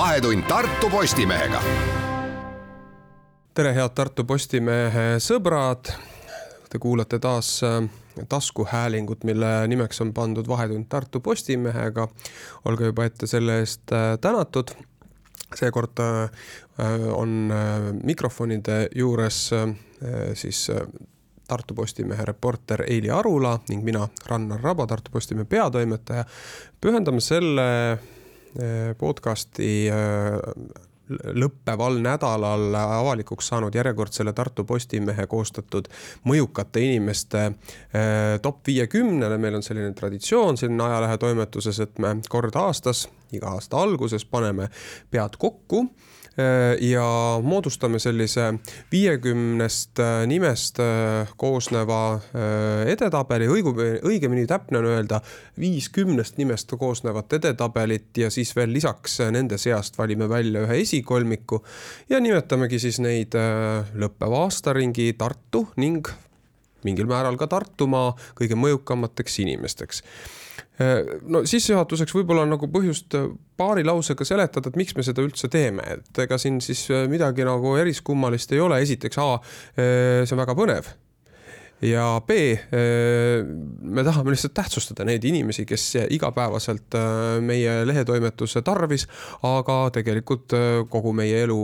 vahetund 0.00 0.42
Tartu 0.48 0.90
Postimehega. 0.90 1.60
tere, 3.54 3.72
head 3.76 3.92
Tartu 3.94 4.24
Postimehe 4.24 5.18
sõbrad. 5.20 5.90
Te 6.72 6.78
kuulate 6.80 7.18
taas 7.20 7.50
äh, 7.66 7.84
taskuhäälingut, 8.28 9.26
mille 9.28 9.50
nimeks 9.68 10.00
on 10.00 10.14
pandud 10.16 10.48
Vahetund 10.48 10.86
Tartu 10.88 11.20
Postimehega. 11.20 12.06
olge 12.64 12.88
juba 12.88 13.04
ette 13.04 13.28
selle 13.28 13.58
eest 13.60 13.92
äh, 13.92 14.14
tänatud. 14.20 14.72
seekord 15.54 16.00
äh, 16.00 16.30
on 17.12 17.52
mikrofonide 18.02 18.88
juures 18.94 19.50
siis 20.34 20.70
Tartu 21.48 21.74
Postimehe 21.74 22.24
reporter 22.24 22.84
Eili 22.88 23.10
Arula 23.10 23.58
ning 23.68 23.84
mina, 23.84 24.08
Rannar 24.26 24.60
Raba, 24.60 24.86
Tartu 24.86 25.10
Postimehe 25.12 25.44
peatoimetaja. 25.44 26.24
pühendame 26.80 27.20
selle 27.20 27.98
podcasti 28.98 29.88
lõppeval 31.10 31.98
nädalal 32.02 32.74
avalikuks 32.74 33.50
saanud 33.50 33.74
järjekordsele 33.74 34.32
Tartu 34.32 34.64
Postimehe 34.64 35.26
koostatud 35.26 35.88
mõjukate 36.28 36.82
inimeste 36.86 37.44
eh, 37.46 38.38
top 38.42 38.62
viiekümnele. 38.66 39.38
meil 39.38 39.58
on 39.58 39.62
selline 39.62 39.92
traditsioon 39.94 40.58
siin 40.60 40.80
ajalehetoimetuses, 40.80 41.80
et 41.80 41.98
me 41.98 42.16
kord 42.28 42.56
aastas, 42.56 43.08
iga 43.32 43.56
aasta 43.56 43.82
alguses 43.82 44.24
paneme 44.24 44.68
pead 45.10 45.38
kokku 45.38 45.86
ja 46.80 47.06
moodustame 47.42 47.98
sellise 47.98 48.46
viiekümnest 48.92 50.00
äh, 50.02 50.26
nimest 50.26 50.80
äh, 50.80 51.30
koosneva 51.36 52.20
edetabeli, 52.86 53.48
õigemini 54.06 54.46
täpne 54.48 54.80
on 54.80 54.88
öelda 54.90 55.20
viiskümnest 55.60 56.38
nimest 56.40 56.72
koosnevat 56.78 57.32
edetabelit 57.40 58.22
ja 58.24 58.30
siis 58.30 58.54
veel 58.56 58.72
lisaks 58.72 59.20
nende 59.30 59.58
seast 59.58 59.98
valime 59.98 60.28
välja 60.28 60.64
ühe 60.66 60.80
esikolmiku 60.84 61.62
ja 62.10 62.20
nimetamegi 62.20 62.80
siis 62.82 63.00
neid 63.02 63.36
lõppeva 63.94 64.44
aastaringi 64.46 65.12
Tartu 65.18 65.66
ning 65.80 66.08
mingil 66.86 67.08
määral 67.10 67.38
ka 67.40 67.48
Tartumaa 67.50 68.14
kõige 68.38 68.58
mõjukamateks 68.58 69.40
inimesteks. 69.44 70.04
No 71.28 71.42
sissejuhatuseks 71.44 72.14
võib-olla 72.16 72.46
on 72.46 72.54
nagu 72.54 72.68
põhjust 72.72 73.12
paari 73.60 73.84
lausega 73.84 74.24
seletada, 74.24 74.70
et 74.70 74.78
miks 74.80 74.96
me 74.96 75.04
seda 75.04 75.20
üldse 75.24 75.50
teeme, 75.52 75.84
et 75.98 76.22
ega 76.24 76.38
siin 76.40 76.56
siis 76.64 76.86
midagi 77.12 77.44
nagu 77.44 77.74
eriskummalist 77.82 78.56
ei 78.56 78.64
ole, 78.64 78.80
esiteks 78.80 79.20
A, 79.20 79.28
see 79.76 80.32
on 80.32 80.40
väga 80.40 80.56
põnev 80.56 80.88
ja 81.82 82.20
B, 82.26 82.30
äh, 82.52 82.58
me 83.82 84.04
tahame 84.04 84.34
lihtsalt 84.34 84.54
tähtsustada 84.54 85.04
neid 85.08 85.24
inimesi, 85.24 85.64
kes 85.68 85.86
igapäevaselt 86.12 86.94
äh, 86.98 87.40
meie 87.44 87.80
lehetoimetuse 87.88 88.62
tarvis, 88.66 89.06
aga 89.46 89.78
tegelikult 89.94 90.52
äh, 90.56 90.68
kogu 90.92 91.14
meie 91.16 91.42
elu, 91.46 91.58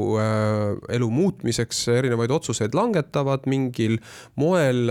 elu 0.97 1.11
muutmiseks 1.13 1.87
erinevaid 1.99 2.33
otsuseid 2.33 2.75
langetavad, 2.77 3.45
mingil 3.51 3.99
moel 4.41 4.91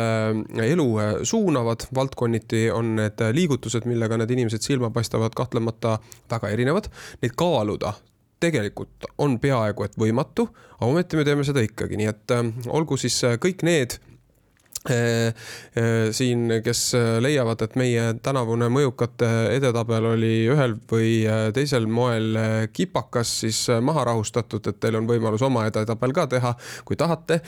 elu 0.64 0.88
suunavad. 1.24 1.88
valdkonniti 1.96 2.70
on 2.72 2.96
need 3.00 3.22
liigutused, 3.34 3.86
millega 3.90 4.18
need 4.18 4.32
inimesed 4.32 4.62
silma 4.62 4.90
paistavad, 4.94 5.34
kahtlemata 5.36 5.98
väga 6.32 6.50
erinevad. 6.54 6.90
Neid 7.22 7.34
kaaluda 7.38 7.94
tegelikult 8.40 9.08
on 9.18 9.40
peaaegu 9.42 9.86
et 9.86 9.96
võimatu, 9.98 10.50
aga 10.78 10.90
ometi 10.90 11.18
me 11.18 11.24
teeme 11.26 11.46
seda 11.48 11.64
ikkagi, 11.66 11.98
nii 11.98 12.10
et 12.12 12.34
olgu 12.68 12.98
siis 13.00 13.18
kõik 13.42 13.64
need 13.66 13.98
siin, 16.12 16.48
kes 16.64 16.82
äh, 16.96 17.18
leiavad, 17.24 17.62
et 17.66 17.76
meie 17.80 18.04
tänavune 18.24 18.68
mõjukate 18.74 19.30
edetabel 19.56 20.12
oli 20.12 20.34
ühel 20.52 20.76
või 20.92 21.26
teisel 21.56 21.88
moel 21.90 22.38
kipakas, 22.74 23.32
siis 23.44 23.62
maha 23.82 24.06
rahustatud, 24.12 24.66
et 24.70 24.80
teil 24.82 25.00
on 25.00 25.10
võimalus 25.10 25.44
oma 25.46 25.66
edetabel 25.70 26.14
ka 26.16 26.28
teha, 26.32 26.54
kui 26.86 26.98
tahate. 27.00 27.42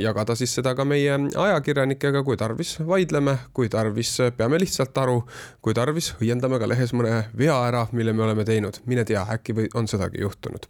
jagada 0.00 0.36
siis 0.38 0.54
seda 0.54 0.74
ka 0.78 0.84
meie 0.88 1.16
ajakirjanikega, 1.36 2.22
kui 2.26 2.36
tarvis, 2.36 2.76
vaidleme, 2.86 3.36
kui 3.52 3.70
tarvis, 3.72 4.16
peame 4.36 4.60
lihtsalt 4.60 4.98
aru, 4.98 5.22
kui 5.62 5.74
tarvis, 5.74 6.12
õiendame 6.20 6.60
ka 6.60 6.68
lehes 6.70 6.92
mõne 6.96 7.24
vea 7.38 7.56
ära, 7.68 7.86
mille 7.92 8.12
me 8.12 8.26
oleme 8.28 8.44
teinud, 8.48 8.82
mine 8.86 9.06
tea, 9.08 9.24
äkki 9.36 9.56
või 9.56 9.72
on 9.78 9.88
sedagi 9.90 10.22
juhtunud 10.22 10.68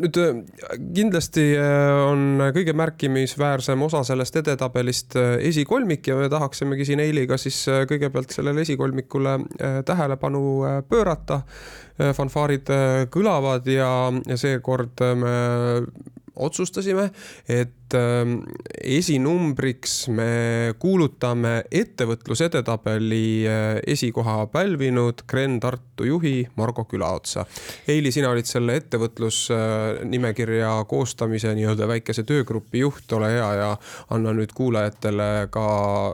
nüüd 0.00 0.18
äh, 0.20 0.40
kindlasti 0.94 1.44
äh, 1.58 1.90
on 2.06 2.42
kõige 2.54 2.74
märkimisväärsem 2.76 3.82
osa 3.86 4.02
sellest 4.06 4.36
edetabelist 4.40 5.16
äh, 5.18 5.34
esikolmik 5.50 6.10
ja 6.10 6.16
me 6.18 6.28
tahaksimegi 6.32 6.86
siin 6.88 7.02
Eiliga 7.04 7.38
siis 7.40 7.62
kõigepealt 7.90 8.34
sellele 8.34 8.64
esikolmikule 8.66 9.38
tähelepanu 9.86 10.42
pöörata. 10.88 11.42
fanfaarid 12.16 12.70
kõlavad 13.12 13.66
ja, 13.68 13.90
ja 14.28 14.36
seekord 14.40 15.02
me 15.20 15.34
otsustasime, 16.40 17.10
et 17.48 17.74
ähm, 17.94 18.40
esinumbriks 18.84 20.08
me 20.08 20.74
kuulutame 20.78 21.64
ettevõtlusedetabeli 21.70 23.26
äh, 23.48 23.80
esikoha 23.86 24.46
pälvinud 24.52 25.24
Kren 25.26 25.60
Tartu 25.60 26.04
juhi 26.08 26.48
Margo 26.56 26.84
Külaotsa. 26.84 27.44
Eili, 27.88 28.12
sina 28.12 28.30
olid 28.30 28.48
selle 28.48 28.76
ettevõtlusnimekirja 28.80 30.72
koostamise 30.88 31.54
nii-öelda 31.58 31.88
väikese 31.90 32.24
töögrupi 32.28 32.82
juht, 32.84 33.12
ole 33.16 33.32
hea 33.34 33.50
ja 33.60 33.70
anna 34.10 34.34
nüüd 34.36 34.54
kuulajatele 34.56 35.48
ka 35.52 35.66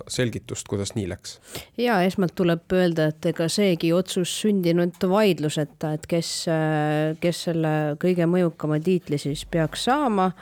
selgitust, 0.08 0.68
kuidas 0.68 0.94
nii 0.96 1.08
läks. 1.12 1.38
ja 1.78 2.00
esmalt 2.02 2.34
tuleb 2.36 2.72
öelda, 2.72 3.10
et 3.12 3.26
ega 3.32 3.48
seegi 3.52 3.92
otsus 3.92 4.32
sündinud 4.42 5.00
vaidluseta, 5.08 5.92
et 5.96 6.06
kes, 6.10 6.30
äh, 6.52 7.16
kes 7.20 7.42
selle 7.50 7.74
kõige 8.02 8.26
mõjukama 8.30 8.80
tiitli 8.82 9.18
siis 9.18 9.46
peaks 9.50 9.84
saama 9.88 10.32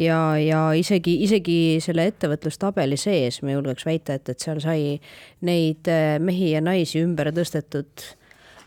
ja, 0.00 0.20
ja 0.40 0.62
isegi, 0.76 1.16
isegi 1.26 1.58
selle 1.84 2.08
ettevõtlustabeli 2.10 2.98
sees 3.00 3.40
ma 3.44 3.54
julgeks 3.54 3.86
väita, 3.88 4.16
et, 4.16 4.32
et 4.32 4.46
seal 4.46 4.62
sai 4.62 4.96
neid 5.46 5.90
äh, 5.90 6.16
mehi 6.22 6.54
ja 6.54 6.64
naisi 6.64 7.02
ümber 7.04 7.32
tõstetud 7.36 8.10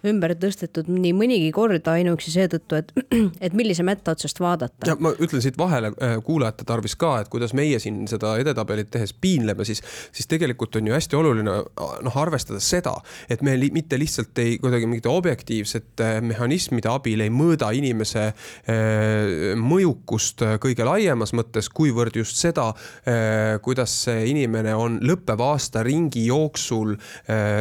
ümber 0.07 0.33
tõstetud 0.35 0.89
nii 0.91 1.13
mõnigi 1.15 1.49
kord 1.55 1.87
ainuüksi 1.87 2.33
seetõttu, 2.33 2.79
et, 2.79 2.91
et 3.45 3.55
millise 3.55 3.85
mätta 3.87 4.15
otsast 4.15 4.39
vaadata. 4.43 4.87
ja 4.89 4.97
ma 4.99 5.13
ütlen 5.15 5.43
siit 5.43 5.57
vahele 5.59 5.93
äh, 5.95 6.17
kuulajate 6.23 6.67
tarvis 6.67 6.97
ka, 6.99 7.15
et 7.23 7.31
kuidas 7.31 7.55
meie 7.55 7.79
siin 7.79 8.03
seda 8.11 8.35
edetabelit 8.41 8.91
tehes 8.93 9.13
piinleme, 9.13 9.65
siis, 9.67 9.83
siis 10.11 10.27
tegelikult 10.29 10.75
on 10.79 10.89
ju 10.89 10.95
hästi 10.95 11.19
oluline 11.19 11.55
noh, 11.63 12.17
arvestada 12.19 12.59
seda, 12.63 12.97
et 13.31 13.43
me 13.45 13.55
li, 13.59 13.69
mitte 13.75 13.99
lihtsalt 13.99 14.43
ei 14.43 14.57
kuidagi 14.61 14.89
mingite 14.89 15.11
objektiivsete 15.11 16.09
mehhanismide 16.27 16.91
abil 16.91 17.23
ei 17.23 17.31
mõõda 17.33 17.71
inimese 17.75 18.25
äh, 18.27 19.53
mõjukust 19.59 20.43
kõige 20.63 20.87
laiemas 20.87 21.31
mõttes, 21.37 21.71
kuivõrd 21.71 22.19
just 22.19 22.39
seda, 22.43 22.69
äh, 23.07 23.55
kuidas 23.63 23.95
see 24.03 24.27
inimene 24.33 24.75
on 24.75 24.99
lõppeva 25.03 25.53
aasta 25.53 25.83
ringi 25.85 26.25
jooksul 26.27 26.95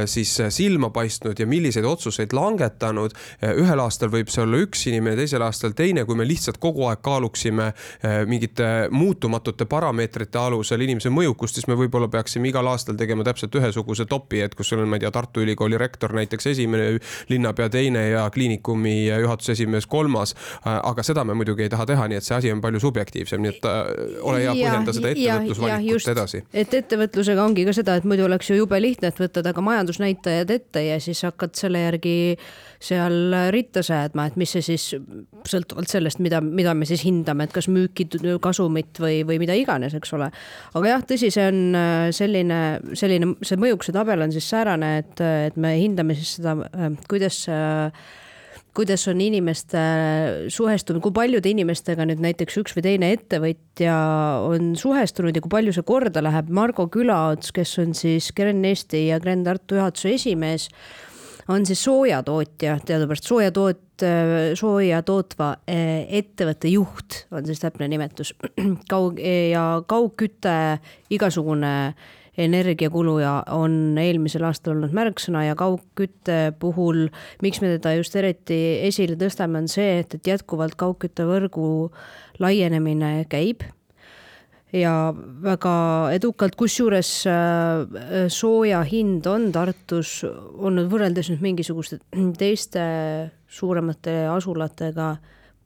siis 0.09 0.31
silma 0.55 0.89
paistnud 0.95 1.39
ja 1.39 1.47
milliseid 1.49 1.87
otsuseid 1.87 2.32
otsuseid 2.33 2.41
langetanud. 2.43 3.13
ühel 3.43 3.81
aastal 3.81 4.11
võib 4.11 4.31
see 4.31 4.43
olla 4.43 4.59
üks 4.63 4.87
inimene, 4.89 5.17
teisel 5.17 5.43
aastal 5.43 5.73
teine, 5.77 6.05
kui 6.05 6.17
me 6.17 6.25
lihtsalt 6.27 6.59
kogu 6.59 6.87
aeg 6.89 7.03
kaaluksime 7.03 7.73
eh, 8.03 8.25
mingite 8.27 8.89
muutumatute 8.91 9.65
parameetrite 9.67 10.39
alusel 10.39 10.81
inimese 10.81 11.11
mõjukust, 11.11 11.55
siis 11.55 11.69
me 11.69 11.75
võib-olla 11.75 12.09
peaksime 12.09 12.49
igal 12.49 12.67
aastal 12.67 12.97
tegema 12.97 13.25
täpselt 13.25 13.55
ühesuguse 13.55 14.07
topi, 14.07 14.41
et 14.41 14.55
kus 14.55 14.69
sul 14.73 14.83
on, 14.83 14.89
ma 14.89 14.97
ei 14.97 15.05
tea, 15.05 15.11
Tartu 15.13 15.43
Ülikooli 15.43 15.79
rektor 15.79 16.15
näiteks 16.15 16.47
esimene, 16.47 16.99
linnapea 17.29 17.69
teine 17.69 18.09
ja 18.09 18.29
kliinikumi 18.31 19.07
juhatuse 19.09 19.53
esimees 19.53 19.87
kolmas. 19.87 20.35
Eh, 20.35 20.71
aga 20.73 21.03
seda 21.03 21.25
me 21.25 21.35
muidugi 21.35 21.67
ei 21.67 21.73
taha 21.73 21.87
teha, 21.87 22.09
nii 22.09 22.21
et 22.21 22.27
see 22.27 22.37
asi 22.39 22.53
on 22.53 22.63
palju 22.65 22.81
subjektiivsem, 22.83 23.43
nii 23.43 23.55
et 23.57 23.69
äh, 23.69 23.83
ole 24.23 24.45
hea, 24.45 24.55
põhjenda 24.57 24.97
seda 24.97 25.13
ettevõtlusvalikut 25.13 26.13
edasi. 26.15 26.45
et 26.53 26.75
ettevõtlusega 26.83 27.45
ongi 27.45 27.67
ka 27.69 27.77
seda, 27.77 27.97
et 27.99 28.09
muidu 28.09 28.27
oleks 28.29 28.51
ju 28.51 28.57
jube 28.63 28.81
lihtne, 28.81 29.13
et 29.13 29.21
võtta 29.21 29.43
taga 29.45 29.65
majandusnäitajad 29.65 30.51
ette 30.51 30.85
ja 30.87 30.99
siis 31.03 31.23
hakkad 31.27 31.57
selle 31.59 31.83
järgi 31.83 32.13
seal 32.83 33.35
ritta 33.55 33.83
säädma, 33.87 34.27
et 34.29 34.39
mis 34.41 34.55
see 34.57 34.65
siis 34.73 34.89
sõltuvalt 35.49 35.91
sellest, 35.93 36.23
mida, 36.25 36.41
mida 36.43 36.75
me 36.75 36.89
siis 36.89 37.05
hindame, 37.07 37.47
et 37.47 37.55
kas 37.55 37.69
müüki, 37.71 38.09
kasumit 38.43 38.99
või, 39.03 39.21
või 39.29 39.39
mida 39.43 39.57
iganes, 39.59 39.95
eks 39.99 40.17
ole. 40.19 40.33
aga 40.75 40.91
jah, 40.95 41.07
tõsi, 41.13 41.31
see 41.35 41.47
on 41.51 41.63
äh, 41.79 42.09
selline, 42.15 42.63
selline, 42.99 43.37
see 43.47 43.61
mõjukuse 43.61 43.95
tabel 43.95 44.27
on 44.27 44.35
siis 44.35 44.49
säärane, 44.51 44.97
et, 45.05 45.23
et 45.53 45.61
me 45.61 45.77
hindame 45.79 46.19
siis 46.19 46.37
seda, 46.41 46.59
äh, 46.73 46.93
kuidas 47.11 47.45
kuidas 48.73 49.05
on 49.09 49.21
inimeste 49.21 49.81
suhestumine, 50.49 51.03
kui 51.05 51.13
paljude 51.13 51.51
inimestega 51.51 52.07
nüüd 52.09 52.23
näiteks 52.25 52.57
üks 52.63 52.73
või 52.77 52.85
teine 52.87 53.11
ettevõtja 53.13 53.97
on 54.49 54.73
suhestunud 54.81 55.37
ja 55.37 55.43
kui 55.45 55.53
palju 55.53 55.75
see 55.77 55.85
korda 55.85 56.23
läheb. 56.25 56.49
Margo 56.49 56.87
Külaots, 56.93 57.53
kes 57.53 57.75
on 57.83 57.93
siis 57.97 58.31
Gren 58.37 58.65
Eesti 58.65 59.07
ja 59.11 59.21
Gren 59.21 59.45
Tartu 59.45 59.77
juhatuse 59.77 60.15
esimees 60.17 60.71
on 61.49 61.67
siis 61.67 61.83
soojatootja, 61.85 62.79
teadupärast 62.87 63.27
soojatoot, 63.27 64.07
sooja 64.59 65.03
tootva 65.07 65.53
eh, 65.67 66.07
ettevõtte 66.19 66.71
juht 66.73 67.23
on 67.31 67.47
siis 67.47 67.63
täpne 67.63 67.89
nimetus. 67.91 68.35
kaug- 68.93 69.21
ja 69.23 69.83
kaugküte, 69.87 70.57
igasugune 71.11 71.95
energiakulu 72.39 73.19
ja 73.21 73.35
on 73.53 73.99
eelmisel 74.01 74.47
aastal 74.49 74.77
olnud 74.77 74.95
märksõna 74.97 75.45
ja 75.45 75.57
kaugkütte 75.59 76.55
puhul, 76.59 77.07
miks 77.45 77.61
me 77.61 77.75
teda 77.75 77.93
just 77.99 78.17
eriti 78.17 78.59
esile 78.89 79.19
tõstame, 79.21 79.61
on 79.61 79.69
see, 79.69 80.01
et, 80.01 80.17
et 80.17 80.33
jätkuvalt 80.33 80.79
kaugküttevõrgu 80.81 81.67
laienemine 82.41 83.15
käib 83.33 83.67
ja 84.73 84.95
väga 85.45 85.75
edukalt, 86.17 86.57
kusjuures 86.59 87.11
äh, 87.29 88.27
sooja 88.33 88.83
hind 88.89 89.27
on 89.31 89.51
Tartus 89.55 90.23
olnud 90.25 90.89
võrreldes 90.93 91.31
nüüd 91.33 91.45
mingisuguste 91.45 92.01
teiste 92.39 92.83
suuremate 93.53 94.23
asulatega 94.33 95.15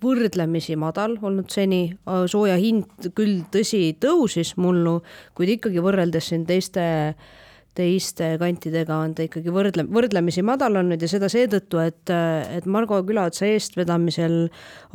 võrdlemisi 0.02 0.74
madal 0.76 1.14
olnud 1.24 1.48
seni, 1.48 1.86
sooja 2.28 2.58
hind 2.60 3.08
küll 3.16 3.46
tõsi, 3.48 3.94
tõusis 3.96 4.52
mullu, 4.60 4.98
kuid 5.32 5.54
ikkagi 5.54 5.80
võrreldes 5.80 6.28
siin 6.28 6.44
teiste 6.44 6.84
äh, 6.84 7.36
teiste 7.76 8.32
kantidega 8.40 8.96
on 9.04 9.14
ta 9.16 9.24
ikkagi 9.26 9.52
võrdle, 9.52 9.84
võrdlemisi 9.92 10.42
madal 10.46 10.78
olnud 10.80 11.02
ja 11.02 11.08
seda 11.10 11.28
seetõttu, 11.32 11.80
et, 11.82 12.12
et 12.12 12.66
Margo 12.70 12.98
külaotsa 13.06 13.46
eestvedamisel 13.50 14.36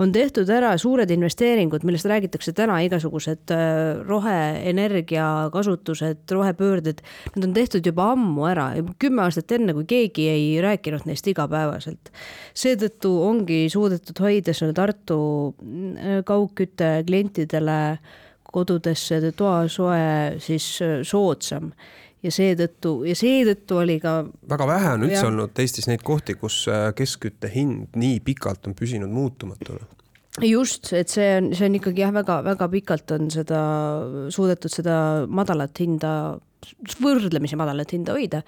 on 0.01 0.13
tehtud 0.15 0.49
ära 0.53 0.73
suured 0.81 1.11
investeeringud, 1.13 1.85
millest 1.87 2.09
räägitakse 2.09 2.53
täna, 2.57 2.79
igasugused 2.85 3.53
äh, 3.53 4.01
roheenergia 4.07 5.27
kasutused, 5.53 6.23
rohepöörded, 6.31 7.03
need 7.35 7.49
on 7.49 7.55
tehtud 7.57 7.85
juba 7.87 8.11
ammu 8.15 8.47
ära, 8.49 8.71
kümme 9.01 9.25
aastat 9.25 9.53
enne, 9.57 9.75
kui 9.77 9.87
keegi 9.89 10.27
ei 10.31 10.47
rääkinud 10.63 11.07
neist 11.09 11.27
igapäevaselt. 11.31 12.11
seetõttu 12.57 13.13
ongi 13.27 13.63
suudetud 13.71 14.19
hoida 14.23 14.55
selle 14.57 14.75
Tartu 14.77 15.21
äh, 15.51 16.21
kaugkütte 16.27 17.01
klientidele 17.07 17.79
kodudesse 18.51 19.31
toasoe 19.37 20.39
siis 20.43 20.67
äh, 20.83 20.99
soodsam 21.07 21.71
ja 22.21 22.33
seetõttu 22.33 22.93
ja 23.09 23.15
seetõttu 23.17 23.79
oli 23.81 23.97
ka. 24.03 24.19
väga 24.49 24.67
vähe 24.69 24.93
on 24.97 25.07
üldse 25.07 25.23
ja. 25.23 25.29
olnud 25.31 25.63
Eestis 25.63 25.89
neid 25.89 26.03
kohti, 26.05 26.35
kus 26.39 26.63
äh, 26.71 26.91
keskkütte 26.97 27.49
hind 27.53 27.97
nii 27.97 28.19
pikalt 28.25 28.69
on 28.69 28.77
püsinud 28.77 29.11
muutumatuna 29.11 29.87
just, 30.39 30.93
et 30.95 31.11
see 31.11 31.27
on, 31.37 31.49
see 31.57 31.67
on 31.67 31.75
ikkagi 31.79 32.05
jah, 32.05 32.13
väga-väga 32.15 32.67
pikalt 32.71 33.11
on 33.17 33.27
seda 33.33 33.61
suudetud 34.31 34.71
seda 34.71 34.95
madalat 35.27 35.81
hinda, 35.83 36.13
võrdlemisi 37.01 37.59
madalat 37.59 37.93
hinda 37.93 38.15
hoida. 38.15 38.41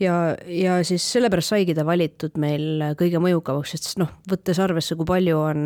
Ja, 0.00 0.14
ja 0.48 0.78
siis 0.86 1.04
sellepärast 1.12 1.52
saigi 1.52 1.74
ta 1.76 1.84
valitud 1.86 2.38
meil 2.40 2.80
kõige 2.98 3.20
mõjukamaks, 3.22 3.74
sest 3.74 3.98
noh, 4.00 4.08
võttes 4.30 4.58
arvesse, 4.62 4.96
kui 4.98 5.06
palju 5.06 5.36
on, 5.38 5.60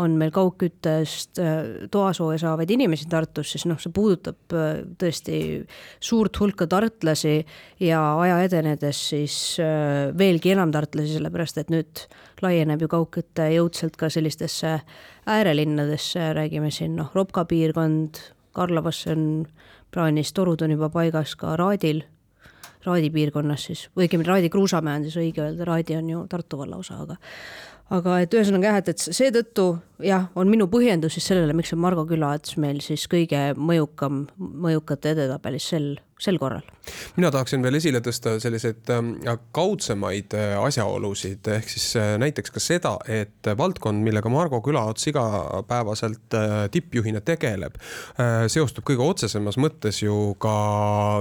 on 0.00 0.16
meil 0.18 0.32
kaugküttest 0.34 1.40
äh, 1.42 1.60
toasooja 1.92 2.40
saavaid 2.40 2.72
inimesi 2.74 3.06
Tartus, 3.10 3.52
siis 3.54 3.66
noh, 3.70 3.78
see 3.82 3.92
puudutab 3.94 4.56
äh, 4.56 4.80
tõesti 4.98 5.38
suurt 6.02 6.40
hulka 6.40 6.66
tartlasi 6.70 7.36
ja 7.84 8.00
aja 8.24 8.40
edenedes 8.48 9.04
siis 9.12 9.36
äh, 9.62 10.08
veelgi 10.16 10.54
enam 10.56 10.72
tartlasi, 10.74 11.18
sellepärast 11.18 11.60
et 11.62 11.70
nüüd 11.74 12.06
laieneb 12.42 12.82
ju 12.82 12.90
kaugküte 12.96 13.50
jõudsalt 13.54 14.00
ka 14.00 14.10
sellistesse 14.10 14.78
äärelinnadesse, 15.30 16.32
räägime 16.40 16.72
siin 16.74 16.96
noh, 16.98 17.12
Ropka 17.14 17.46
piirkond, 17.50 18.18
Karlovasse 18.54 19.10
on 19.10 19.24
plaanis, 19.94 20.32
torud 20.34 20.62
on 20.66 20.74
juba 20.74 20.90
paigas 20.92 21.36
ka 21.38 21.56
Raadil 21.56 22.02
Raadi 22.84 23.08
piirkonnas 23.10 23.62
siis, 23.68 23.86
või 23.96 24.04
õigemini 24.04 24.28
Raadi 24.28 24.50
kruusamäe 24.52 25.00
on 25.00 25.06
siis 25.06 25.16
õige 25.20 25.40
öelda, 25.40 25.64
Raadi 25.64 25.96
on 25.96 26.10
ju 26.10 26.24
Tartu 26.28 26.58
valla 26.60 26.76
osa, 26.76 26.98
aga 27.00 27.16
aga 27.94 28.18
et 28.24 28.34
ühesõnaga 28.34 28.70
jah, 28.70 28.80
et, 28.80 28.90
et 28.92 29.16
seetõttu 29.18 29.66
jah, 30.02 30.26
on 30.34 30.50
minu 30.50 30.66
põhjendus 30.70 31.18
siis 31.18 31.28
sellele, 31.30 31.54
miks 31.56 31.72
on 31.74 31.82
Margo 31.82 32.06
külats 32.08 32.56
meil 32.60 32.80
siis 32.84 33.06
kõige 33.10 33.52
mõjukam, 33.58 34.24
mõjukate 34.38 35.14
edetabelis 35.14 35.70
sel 35.74 35.94
sel 36.24 36.38
korral. 36.38 36.62
mina 37.16 37.30
tahaksin 37.32 37.62
veel 37.64 37.78
esile 37.78 38.00
tõsta 38.04 38.34
selliseid 38.42 38.90
ähm, 38.92 39.14
kaudsemaid 39.56 40.34
äh, 40.36 40.52
asjaolusid, 40.60 41.46
ehk 41.56 41.70
siis 41.72 41.86
äh, 41.98 42.14
näiteks 42.20 42.52
ka 42.54 42.62
seda, 42.62 42.92
et 43.08 43.48
valdkond, 43.58 44.02
millega 44.04 44.30
Margo 44.32 44.60
Külaots 44.64 45.08
igapäevaselt 45.10 46.36
äh, 46.36 46.54
tippjuhina 46.74 47.22
tegeleb, 47.24 47.78
seostub 48.52 48.84
kõige 48.86 49.04
otsesemas 49.04 49.56
mõttes 49.60 50.00
ju 50.02 50.34
ka 50.40 50.54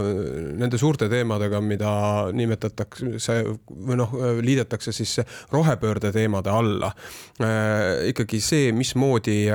nende 0.03 0.77
suurte 0.79 1.07
teemadega, 1.11 1.61
mida 1.63 1.93
nimetatakse 2.35 3.37
või 3.69 3.97
noh, 3.99 4.13
liidetakse 4.43 4.93
siis 4.95 5.15
rohepöörde 5.51 6.11
teemade 6.15 6.51
alla. 6.51 6.91
ikkagi 8.09 8.39
see, 8.43 8.62
mismoodi 8.71 9.47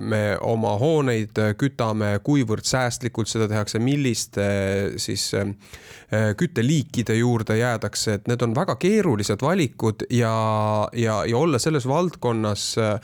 me 0.00 0.22
oma 0.40 0.74
hooneid 0.80 1.38
kütame, 1.60 2.14
kuivõrd 2.24 2.66
säästlikult 2.66 3.28
seda 3.30 3.48
tehakse, 3.50 3.78
milliste 3.82 4.46
siis 5.02 5.26
äh, 5.34 6.34
kütteliikide 6.36 7.14
juurde 7.14 7.56
jäädakse, 7.58 8.14
et 8.18 8.28
need 8.28 8.42
on 8.42 8.54
väga 8.54 8.76
keerulised 8.80 9.42
valikud 9.42 10.06
ja, 10.10 10.34
ja, 10.92 11.20
ja 11.26 11.38
olla 11.38 11.58
selles 11.58 11.88
valdkonnas 11.88 12.66
äh, 12.78 13.00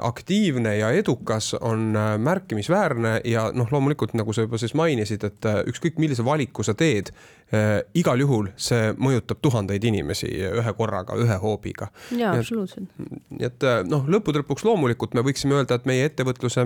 aktiivne 0.00 0.76
ja 0.76 0.90
edukas 0.90 1.54
on 1.60 1.96
äh, 1.96 2.18
märkimisväärne 2.18 3.20
ja 3.24 3.50
noh, 3.54 3.72
loomulikult 3.72 4.14
nagu 4.14 4.32
sa 4.32 4.46
juba 4.46 4.58
siis 4.58 4.74
mainisid, 4.74 5.24
et 5.24 5.50
ükskõik 5.70 5.98
millise 5.98 6.24
valiku 6.24 6.64
sa 6.64 6.74
teed, 6.74 7.12
igal 7.94 8.18
juhul 8.18 8.48
see 8.58 8.94
mõjutab 8.98 9.38
tuhandeid 9.44 9.84
inimesi 9.84 10.26
ühe 10.26 10.72
korraga, 10.74 11.14
ühe 11.20 11.36
hoobiga. 11.38 11.86
jaa, 12.16 12.32
absoluutselt. 12.40 12.88
et 13.38 13.66
noh, 13.86 14.08
lõppude 14.10 14.40
lõpuks 14.40 14.64
loomulikult 14.66 15.03
me 15.12 15.20
võiksime 15.26 15.58
öelda, 15.58 15.76
et 15.76 15.84
meie 15.90 16.08
ettevõtluse 16.08 16.64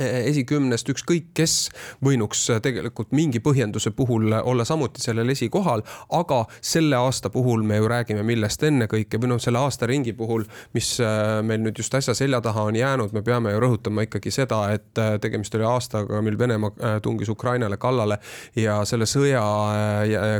esikümnest 0.00 0.88
ükskõik 0.92 1.30
kes 1.36 1.68
võinuks 2.04 2.46
tegelikult 2.62 3.12
mingi 3.16 3.40
põhjenduse 3.44 3.92
puhul 3.96 4.32
olla 4.40 4.64
samuti 4.64 5.02
sellel 5.02 5.28
esikohal, 5.34 5.82
aga 6.16 6.42
selle 6.60 6.96
aasta 6.96 7.30
puhul 7.30 7.62
me 7.66 7.80
ju 7.80 7.88
räägime 7.90 8.24
millest 8.26 8.62
ennekõike 8.66 9.20
või 9.20 9.34
noh, 9.34 9.42
selle 9.42 9.60
aastaringi 9.62 10.14
puhul, 10.16 10.46
mis 10.76 10.92
e, 11.02 11.10
meil 11.46 11.62
nüüd 11.64 11.80
just 11.80 11.94
äsja 11.96 12.14
selja 12.16 12.40
taha 12.44 12.66
on 12.70 12.78
jäänud, 12.78 13.14
me 13.16 13.22
peame 13.26 13.54
ju 13.54 13.62
rõhutama 13.62 14.06
ikkagi 14.06 14.32
seda, 14.34 14.62
et 14.74 14.98
e, 14.98 15.08
tegemist 15.22 15.54
oli 15.58 15.68
aastaga, 15.68 16.22
mil 16.24 16.38
Venemaa 16.40 16.98
tungis 17.04 17.28
Ukrainale 17.32 17.76
kallale 17.80 18.20
ja 18.56 18.80
selle 18.88 19.08
sõja 19.10 19.42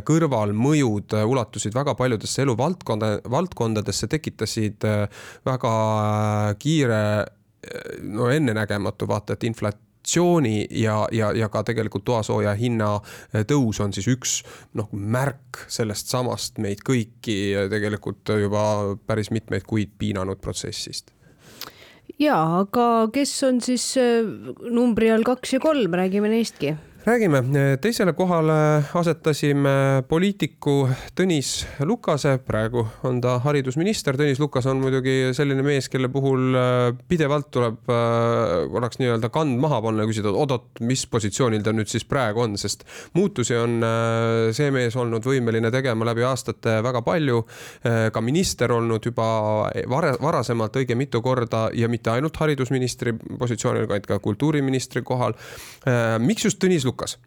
kõrval 0.07 0.55
mõjud 0.57 1.15
ulatusid 1.21 1.75
väga 1.77 1.95
paljudesse 1.99 2.45
eluvaldkonda, 2.47 3.13
valdkondadesse, 3.31 4.09
tekitasid 4.11 4.87
väga 5.47 5.75
kiire 6.61 7.03
no 8.03 8.31
ennenägematu, 8.31 9.09
vaata, 9.09 9.37
et 9.37 9.45
inflatsiooni 9.45 10.67
ja, 10.81 11.03
ja, 11.13 11.33
ja 11.37 11.49
ka 11.53 11.63
tegelikult 11.67 12.05
toasooja 12.09 12.55
hinna 12.59 12.93
tõus 13.49 13.83
on 13.85 13.93
siis 13.97 14.09
üks 14.11 14.41
noh, 14.79 14.89
märk 14.93 15.65
sellest 15.69 16.13
samast 16.13 16.59
meid 16.59 16.85
kõiki 16.87 17.39
tegelikult 17.73 18.35
juba 18.41 18.65
päris 19.07 19.33
mitmeid 19.35 19.67
kuid 19.69 19.97
piinanud 19.99 20.41
protsessist. 20.41 21.13
Ja 22.21 22.37
aga 22.61 23.09
kes 23.15 23.33
on 23.47 23.61
siis 23.65 23.95
äh, 24.01 24.27
numbri 24.69 25.09
all 25.13 25.25
kaks 25.25 25.55
ja 25.57 25.61
kolm, 25.63 25.95
räägime 25.97 26.29
neistki 26.33 26.75
räägime, 27.05 27.43
teisele 27.81 28.13
kohale 28.13 28.85
asetasime 28.95 30.03
poliitiku 30.09 30.89
Tõnis 31.17 31.65
Lukase, 31.85 32.35
praegu 32.45 32.83
on 33.09 33.21
ta 33.25 33.39
haridusminister. 33.41 34.19
Tõnis 34.21 34.41
Lukas 34.41 34.67
on 34.69 34.83
muidugi 34.83 35.31
selline 35.37 35.65
mees, 35.65 35.89
kelle 35.89 36.11
puhul 36.13 36.59
äh, 36.59 36.91
pidevalt 37.09 37.49
tuleb 37.57 37.89
äh, 37.89 38.67
korraks 38.73 39.01
nii-öelda 39.01 39.31
kand 39.33 39.57
maha 39.63 39.81
panna 39.85 40.05
ja 40.05 40.11
küsida, 40.11 40.33
oot-oot, 40.33 40.83
mis 40.85 41.07
positsioonil 41.09 41.65
ta 41.65 41.73
nüüd 41.73 41.89
siis 41.89 42.05
praegu 42.09 42.45
on, 42.45 42.59
sest 42.61 42.85
muutusi 43.17 43.57
on 43.57 43.81
äh, 43.87 44.51
see 44.57 44.69
mees 44.75 44.97
olnud 45.01 45.25
võimeline 45.25 45.73
tegema 45.73 46.09
läbi 46.11 46.27
aastate 46.29 46.81
väga 46.85 47.05
palju. 47.07 47.45
ka 48.13 48.21
minister 48.21 48.73
olnud 48.73 49.05
juba 49.05 49.25
vara, 49.89 50.13
varasemalt 50.21 50.77
õige 50.77 50.95
mitu 50.99 51.23
korda 51.23 51.69
ja 51.75 51.89
mitte 51.89 52.11
ainult 52.13 52.37
haridusministri 52.37 53.15
positsioonil, 53.39 53.89
vaid 53.89 54.05
ka 54.07 54.19
kultuuriministri 54.19 55.03
kohal. 55.07 55.35
miks 56.21 56.45
just 56.45 56.61
Tõnis 56.61 56.85
Lukas? 56.85 56.90
Edukas 56.91 57.19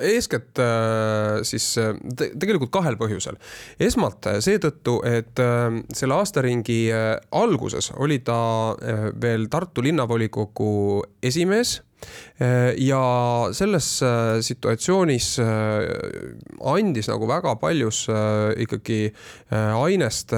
eeskätt 0.00 0.58
äh, 0.58 1.42
siis 1.42 1.78
äh, 1.78 1.94
tegelikult 2.38 2.70
kahel 2.70 2.96
põhjusel. 3.00 3.38
esmalt 3.80 4.26
äh, 4.26 4.38
seetõttu, 4.44 5.00
et 5.08 5.40
selle 5.96 6.14
aastaringi 6.14 6.90
alguses 7.32 7.90
oli 7.96 8.18
ta 8.18 8.76
veel 9.20 9.48
Tartu 9.50 9.82
linnavolikogu 9.82 11.02
esimees 11.22 11.80
ja 12.78 13.48
selles 13.56 14.02
äh, 14.02 14.40
situatsioonis 14.44 15.38
äh, 15.40 15.46
andis 16.68 17.08
nagu 17.08 17.28
väga 17.28 17.54
paljus 17.56 18.06
ikkagi 18.56 19.12
ainest 19.50 20.32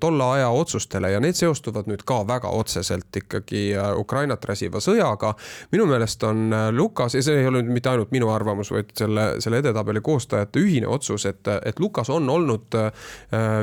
tolle 0.00 0.24
aja 0.34 0.48
otsustele 0.48 1.10
ja 1.12 1.20
need 1.22 1.36
seostuvad 1.38 1.86
nüüd 1.90 2.02
ka 2.08 2.20
väga 2.26 2.50
otseselt 2.56 3.16
ikkagi 3.16 3.74
Ukrainat 4.00 4.44
räsiva 4.48 4.80
sõjaga. 4.82 5.34
minu 5.72 5.86
meelest 5.86 6.22
on 6.24 6.50
Lukas, 6.72 7.14
ja 7.14 7.22
see 7.22 7.40
ei 7.42 7.46
ole 7.46 7.60
nüüd 7.60 7.74
mitte 7.76 7.90
ainult 7.92 8.10
minu 8.14 8.30
arvamus, 8.32 8.70
vaid 8.72 8.94
selle, 8.96 9.26
selle 9.44 9.60
edetabeli 9.60 10.00
koostajate 10.00 10.62
ühine 10.62 10.88
otsus, 10.88 11.26
et, 11.28 11.46
et 11.64 11.80
Lukas 11.80 12.10
on 12.10 12.28
olnud 12.30 12.78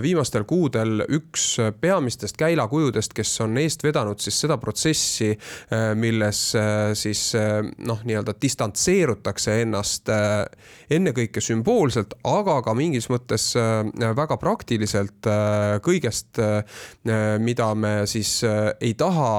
viimastel 0.02 0.46
kuudel 0.48 1.04
üks 1.10 1.48
peamistest 1.82 2.38
käilakujudest, 2.38 3.18
kes 3.18 3.34
on 3.46 3.58
eest 3.58 3.84
vedanud 3.84 4.22
siis 4.22 4.40
seda 4.46 4.60
protsessi, 4.62 5.34
milles 5.98 6.44
siis 7.02 7.17
siis 7.18 7.74
noh, 7.88 8.02
nii-öelda 8.06 8.36
distantseerutakse 8.42 9.58
ennast 9.64 10.12
ennekõike 10.94 11.42
sümboolselt, 11.44 12.16
aga 12.28 12.60
ka 12.66 12.74
mingis 12.78 13.10
mõttes 13.12 13.50
väga 14.18 14.38
praktiliselt 14.42 15.28
kõigest, 15.86 16.40
mida 17.44 17.70
me 17.76 17.94
siis 18.10 18.40
ei 18.46 18.94
taha 19.00 19.30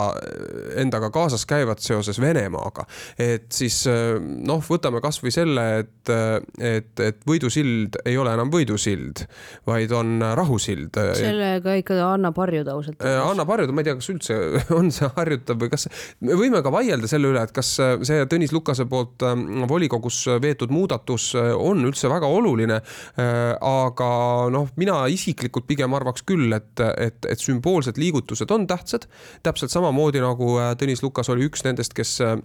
endaga 0.80 1.10
kaasas 1.14 1.46
käivat 1.48 1.82
seoses 1.84 2.20
Venemaaga. 2.20 2.84
et 3.18 3.48
siis 3.54 3.84
noh, 3.88 4.62
võtame 4.64 5.00
kasvõi 5.04 5.32
selle, 5.34 5.66
et, 5.84 6.12
et, 6.58 6.92
et 7.04 7.22
võidusild 7.28 8.00
ei 8.08 8.18
ole 8.18 8.34
enam 8.34 8.52
võidusild, 8.52 9.24
vaid 9.68 9.92
on 9.96 10.18
rahusild. 10.38 10.98
sellega 11.18 11.78
ikka 11.80 11.98
annab 12.12 12.38
harjuda 12.42 12.76
ausalt. 12.76 13.02
annab 13.02 13.54
harjuda, 13.54 13.74
ma 13.74 13.84
ei 13.84 13.90
tea, 13.90 13.98
kas 14.00 14.12
üldse 14.12 14.38
on 14.78 14.92
see 14.94 15.08
harjutav 15.16 15.60
või 15.62 15.72
kas, 15.72 15.88
me 16.24 16.38
võime 16.38 16.62
ka 16.64 16.72
vaielda 16.74 17.10
selle 17.10 17.32
üle, 17.32 17.42
et 17.44 17.54
kas 17.54 17.67
see 17.76 18.26
Tõnis 18.30 18.52
Lukase 18.54 18.86
poolt 18.90 19.24
volikogus 19.68 20.20
veetud 20.42 20.72
muudatus 20.74 21.30
on 21.38 21.84
üldse 21.88 22.10
väga 22.10 22.26
oluline. 22.26 22.80
aga 23.18 24.10
noh, 24.52 24.68
mina 24.76 25.00
isiklikult 25.10 25.66
pigem 25.68 25.94
arvaks 25.94 26.24
küll, 26.28 26.52
et, 26.56 26.80
et, 26.80 27.28
et 27.28 27.40
sümboolsed 27.40 27.98
liigutused 27.98 28.50
on 28.54 28.66
tähtsad. 28.66 29.08
täpselt 29.42 29.74
samamoodi 29.74 30.22
nagu 30.24 30.56
Tõnis 30.78 31.02
Lukas 31.02 31.28
oli 31.32 31.48
üks 31.48 31.64
nendest, 31.66 31.96
kes 31.96 32.18
Äh, 32.28 32.38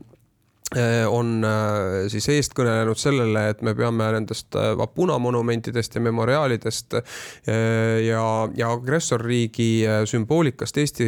on 1.08 1.44
äh, 1.46 2.08
siis 2.10 2.26
eest 2.34 2.56
kõnelenud 2.58 2.98
sellele, 2.98 3.46
et 3.52 3.62
me 3.66 3.74
peame 3.78 4.08
nendest 4.16 4.56
äh, 4.58 4.74
punamonumentidest 4.96 5.96
ja 5.96 6.02
memoriaalidest 6.02 6.96
ja, 8.04 8.24
ja 8.58 8.70
agressorriigi 8.74 9.86
sümboolikast 10.10 10.78
Eesti 10.82 11.06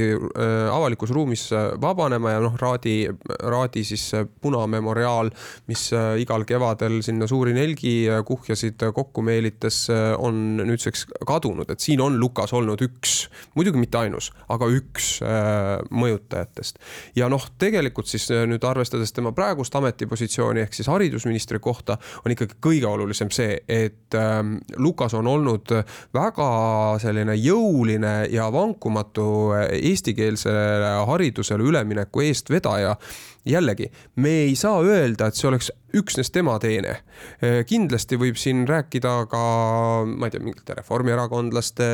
avalikus 0.72 1.12
ruumis 1.14 1.48
vabanema 1.82 2.36
ja 2.36 2.42
noh, 2.44 2.56
Raadi, 2.60 3.08
Raadi 3.44 3.84
siis 3.88 4.04
punamemoriaal, 4.42 5.30
mis 5.70 5.88
igal 6.22 6.46
kevadel 6.48 7.00
sinna 7.06 7.28
suuri 7.30 7.56
nelgi 7.56 7.94
kuhjasid 8.28 8.86
kokku 8.96 9.24
meelitas, 9.26 9.86
on 10.18 10.60
nüüdseks 10.62 11.06
kadunud, 11.28 11.70
et 11.72 11.84
siin 11.84 12.04
on 12.04 12.20
Lukas 12.22 12.54
olnud 12.56 12.82
üks, 12.86 13.16
muidugi 13.58 13.82
mitte 13.82 14.02
ainus, 14.02 14.32
aga 14.52 14.70
üks 14.74 15.12
mõjutajatest. 15.90 16.82
ja 17.18 17.30
noh, 17.32 17.48
tegelikult 17.62 18.10
siis 18.12 18.28
nüüd 18.30 18.66
arvestades 18.68 19.16
tema 19.16 19.34
praegu 19.36 19.45
praegust 19.46 19.76
ametipositsiooni 19.78 20.64
ehk 20.66 20.74
siis 20.74 20.90
haridusministri 20.90 21.60
kohta 21.62 21.98
on 22.26 22.34
ikkagi 22.34 22.58
kõige 22.64 22.90
olulisem 22.90 23.30
see, 23.34 23.60
et 23.70 24.18
ähm, 24.18 24.58
Lukas 24.82 25.14
on 25.18 25.28
olnud 25.30 25.74
väga 26.16 26.50
selline 27.02 27.36
jõuline 27.38 28.16
ja 28.34 28.50
vankumatu 28.54 29.28
eestikeelsele 29.70 30.96
haridusele 31.06 31.64
ülemineku 31.70 32.26
eestvedaja 32.26 32.96
jällegi, 33.46 33.92
me 34.16 34.30
ei 34.46 34.56
saa 34.56 34.82
öelda, 34.82 35.28
et 35.28 35.38
see 35.38 35.50
oleks 35.50 35.72
üksnes 35.96 36.32
tema 36.34 36.58
teene. 36.60 36.98
kindlasti 37.68 38.18
võib 38.20 38.38
siin 38.40 38.66
rääkida 38.68 39.14
ka, 39.32 39.44
ma 40.06 40.28
ei 40.28 40.34
tea, 40.34 40.44
mingite 40.44 40.76
reformierakondlaste 40.80 41.88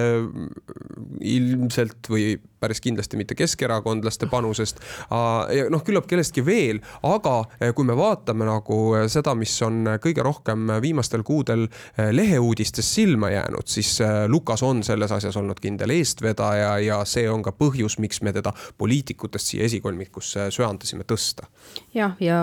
ilmselt 1.21 2.09
või 2.09 2.35
päris 2.61 2.81
kindlasti 2.81 3.17
mitte 3.17 3.35
keskerakondlaste 3.37 4.29
panusest. 4.31 4.81
ja 5.11 5.67
noh, 5.73 5.83
küllap 5.85 6.07
kellestki 6.09 6.43
veel, 6.45 6.81
aga 7.05 7.35
kui 7.75 7.85
me 7.87 7.97
vaatame 7.97 8.45
nagu 8.47 8.79
seda, 9.11 9.35
mis 9.37 9.53
on 9.65 9.97
kõige 10.01 10.25
rohkem 10.25 10.77
viimastel 10.81 11.25
kuudel 11.27 11.67
leheuudistes 11.97 12.93
silma 12.95 13.31
jäänud, 13.33 13.69
siis 13.69 13.99
Lukas 14.27 14.63
on 14.63 14.83
selles 14.87 15.11
asjas 15.11 15.37
olnud 15.37 15.61
kindel 15.61 15.93
eestvedaja 15.97 16.77
ja 16.85 17.01
see 17.05 17.29
on 17.29 17.45
ka 17.45 17.53
põhjus, 17.53 17.99
miks 18.01 18.21
me 18.21 18.33
teda 18.33 18.53
poliitikutest 18.77 19.53
siia 19.53 19.69
esikolmikusse 19.69 20.49
söandasime 20.53 21.05
tõsta 21.09 21.40
kohta. 21.41 21.83
jah, 21.97 22.15
ja 22.23 22.39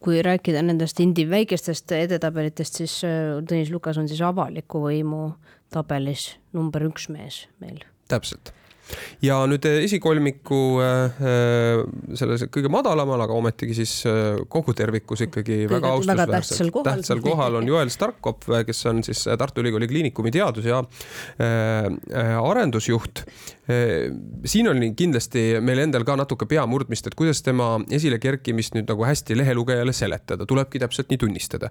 kui 0.00 0.22
rääkida 0.22 0.62
nendest 0.62 1.00
indi 1.00 1.26
väikestest 1.30 1.92
edetabelitest, 1.98 2.82
siis 2.82 2.98
äh, 3.08 3.38
Tõnis 3.48 3.72
Lukas 3.74 3.98
on 3.98 4.08
siis 4.10 4.22
avaliku 4.24 4.86
võimu 4.86 5.32
tabelis 5.72 6.32
number 6.52 6.84
üks 6.88 7.08
mees 7.12 7.46
meil. 7.60 7.84
täpselt 8.08 8.54
ja 9.22 9.38
nüüd 9.48 9.66
äh, 9.68 9.80
esikolmiku 9.86 10.60
äh, 10.82 11.22
selles 12.18 12.46
kõige 12.52 12.70
madalamal, 12.72 13.20
aga 13.24 13.36
ometigi 13.36 13.76
siis 13.82 13.94
kogu 14.52 14.74
tervikus 14.76 15.24
ikkagi 15.26 15.62
kõige, 15.64 15.72
väga 15.76 15.92
austusväärselt. 15.96 16.34
tähtsal, 16.34 16.72
tähtsal 16.88 17.22
kohal 17.24 17.60
on 17.60 17.68
Joel 17.68 17.92
Starkop, 17.92 18.46
kes 18.66 18.84
on 18.90 19.02
siis 19.06 19.24
Tartu 19.38 19.62
Ülikooli 19.62 19.88
Kliinikumi 19.90 20.32
teadus- 20.34 20.66
ja 20.66 20.82
arendusjuht. 22.42 23.24
Siin 24.44 24.68
oli 24.68 24.90
kindlasti 24.98 25.44
meil 25.64 25.84
endal 25.84 26.04
ka 26.06 26.16
natuke 26.18 26.46
peamurdmist, 26.50 27.06
et 27.06 27.16
kuidas 27.18 27.42
tema 27.46 27.76
esile 27.94 28.18
kerkimist 28.22 28.74
nüüd 28.76 28.90
nagu 28.90 29.06
hästi 29.06 29.36
lehelugejale 29.38 29.94
seletada, 29.96 30.46
tulebki 30.48 30.82
täpselt 30.82 31.12
nii 31.12 31.20
tunnistada. 31.22 31.70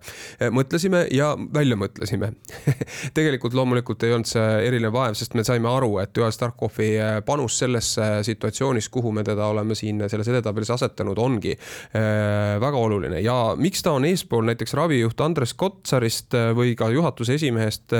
mõtlesime 0.55 1.03
ja 1.13 1.33
välja 1.53 1.77
mõtlesime. 1.79 2.31
Tegelikult 3.17 3.55
loomulikult 3.57 4.03
ei 4.07 4.15
olnud 4.15 4.29
see 4.29 4.47
eriline 4.67 4.91
vaev, 4.93 5.17
sest 5.19 5.35
me 5.37 5.45
saime 5.47 5.69
aru, 5.71 5.97
et 6.03 6.15
Joel 6.17 6.33
Starkovi 6.35 6.91
panus 7.25 7.59
sellesse 7.61 8.09
situatsioonis, 8.27 8.89
kuhu 8.89 9.11
me 9.15 9.23
teda 9.27 9.47
oleme 9.51 9.75
siin 9.77 10.03
selles 10.09 10.29
edetabelis 10.31 10.71
asetanud, 10.73 11.17
ongi 11.19 11.55
väga 12.61 12.77
oluline. 12.77 13.19
Ja 13.23 13.53
miks 13.57 13.83
ta 13.83 13.93
on 13.97 14.05
eespool 14.07 14.45
näiteks 14.47 14.73
ravijuht 14.77 15.21
Andres 15.21 15.53
Kotsarist 15.53 16.35
või 16.57 16.73
ka 16.79 16.89
juhatuse 16.93 17.35
esimehest 17.39 17.93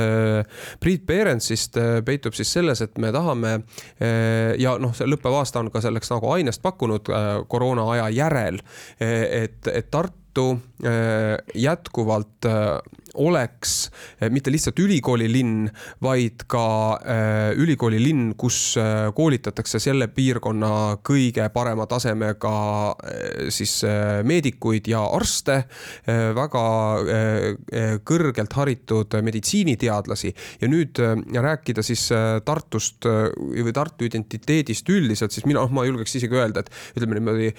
Priit 0.80 1.06
Perentsist, 1.06 1.78
peitub 2.06 2.36
siis 2.38 2.54
selles, 2.54 2.82
et 2.86 2.98
me 3.02 3.12
tahame 3.14 3.62
Äh, 4.02 4.56
ja 4.62 4.76
noh, 4.82 4.94
see 4.96 5.10
lõppev 5.10 5.36
aasta 5.40 5.62
on 5.62 5.72
ka 5.74 5.82
selleks 5.84 6.12
nagu 6.14 6.32
ainest 6.36 6.64
pakkunud 6.64 7.12
äh, 7.12 7.30
koroona 7.52 7.88
aja 7.96 8.10
järel, 8.16 8.62
et, 9.00 9.68
et 9.68 9.92
Tartu 9.92 10.48
äh, 10.86 11.38
jätkuvalt 11.56 12.50
oleks 13.20 13.92
eh, 14.22 14.30
mitte 14.32 14.52
lihtsalt 14.52 14.80
ülikoolilinn, 14.80 15.70
vaid 16.04 16.46
ka 16.52 16.66
eh, 17.02 17.60
ülikoolilinn, 17.60 18.34
kus 18.40 18.78
eh, 18.80 19.10
koolitatakse 19.16 19.82
selle 19.82 20.08
piirkonna 20.14 21.02
kõige 21.06 21.48
parema 21.54 21.88
tasemega 21.90 22.52
siis 23.52 23.82
meedikuid 24.28 24.88
ja 24.92 25.02
arste, 25.16 25.58
väga 26.06 26.62
kõrgelt 28.08 28.54
haritud 28.56 29.16
meditsiiniteadlasi. 29.26 30.32
Ja 30.62 30.70
nüüd 30.72 31.00
rääkida 31.00 31.84
siis 31.86 32.08
Tartust 32.46 33.08
või 33.08 33.74
Tartu 33.76 34.08
identiteedist 34.08 34.90
üldiselt, 34.92 35.34
siis 35.36 35.48
mina, 35.48 35.64
noh, 35.64 35.74
ma 35.74 35.86
julgeks 35.88 36.16
isegi 36.20 36.38
öelda, 36.38 36.64
et 36.64 36.98
ütleme 36.98 37.18
niimoodi, 37.18 37.52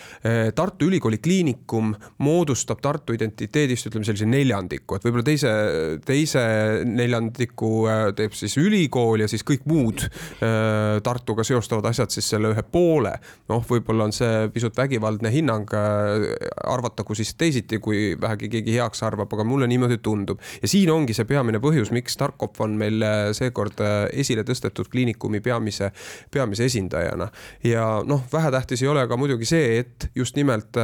Tartu 0.57 0.89
Ülikooli 0.91 1.21
Kliinikum 1.23 1.95
moodustab 2.25 2.83
Tartu 2.85 3.17
identiteedist, 3.17 3.91
ütleme 3.91 4.09
sellise 4.09 4.29
neljandiku, 4.29 4.99
et 4.99 5.07
võib-olla 5.07 5.27
teise 5.27 5.42
teise, 5.43 6.01
teise 6.07 6.43
neljandiku 6.87 7.71
äh, 7.89 8.03
teeb 8.17 8.35
siis 8.37 8.55
ülikool 8.61 9.23
ja 9.25 9.29
siis 9.31 9.45
kõik 9.47 9.67
muud 9.69 10.05
äh, 10.05 11.01
Tartuga 11.03 11.45
seostavad 11.47 11.89
asjad 11.91 12.13
siis 12.15 12.29
selle 12.33 12.53
ühe 12.53 12.63
poole. 12.63 13.15
noh, 13.49 13.63
võib-olla 13.69 14.07
on 14.09 14.15
see 14.15 14.49
pisut 14.55 14.77
vägivaldne 14.77 15.31
hinnang, 15.33 15.69
äh, 15.75 16.27
arvatagu 16.71 17.15
siis 17.19 17.35
teisiti, 17.39 17.79
kui 17.83 18.15
vähegi 18.21 18.51
keegi 18.53 18.77
heaks 18.79 19.03
arvab, 19.07 19.33
aga 19.33 19.45
mulle 19.45 19.67
niimoodi 19.71 19.99
tundub. 20.03 20.41
ja 20.63 20.69
siin 20.69 20.91
ongi 20.91 21.15
see 21.17 21.29
peamine 21.29 21.61
põhjus, 21.63 21.93
miks 21.95 22.17
Tarkov 22.21 22.61
on 22.63 22.77
meil 22.79 23.03
seekord 23.35 23.81
esile 24.13 24.45
tõstetud 24.47 24.91
kliinikumi 24.93 25.41
peamise, 25.41 25.91
peamise 26.31 26.69
esindajana. 26.71 27.29
ja 27.65 27.87
noh, 28.07 28.25
vähetähtis 28.33 28.83
ei 28.83 28.91
ole 28.93 29.07
ka 29.09 29.17
muidugi 29.17 29.49
see, 29.49 29.79
et 29.83 30.11
just 30.15 30.37
nimelt 30.37 30.77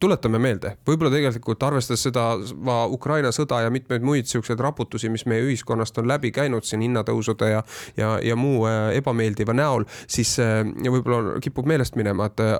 tuletame 0.00 0.40
meelde, 0.42 0.76
võib-olla 0.86 1.12
tegelikult 1.14 1.62
arvestades 1.62 2.04
seda 2.08 2.26
Ukraina 2.90 3.32
sõda 3.34 3.62
ja 3.64 3.69
ja 3.70 3.74
mitmeid 3.78 4.02
muid 4.02 4.26
siukseid 4.26 4.60
raputusi, 4.60 5.08
mis 5.12 5.24
meie 5.30 5.44
ühiskonnast 5.46 5.98
on 6.02 6.08
läbi 6.10 6.32
käinud 6.34 6.66
siin 6.66 6.82
hinnatõusude 6.84 7.50
ja, 7.52 7.62
ja, 7.96 8.16
ja 8.24 8.36
muu 8.36 8.64
äh, 8.68 8.90
ebameeldiva 8.98 9.54
näol, 9.56 9.86
siis 10.10 10.34
äh, 10.42 10.64
võib-olla 10.66 11.38
kipub 11.42 11.68
meelest 11.70 11.98
minema, 11.98 12.26
et 12.30 12.42
äh, 12.42 12.56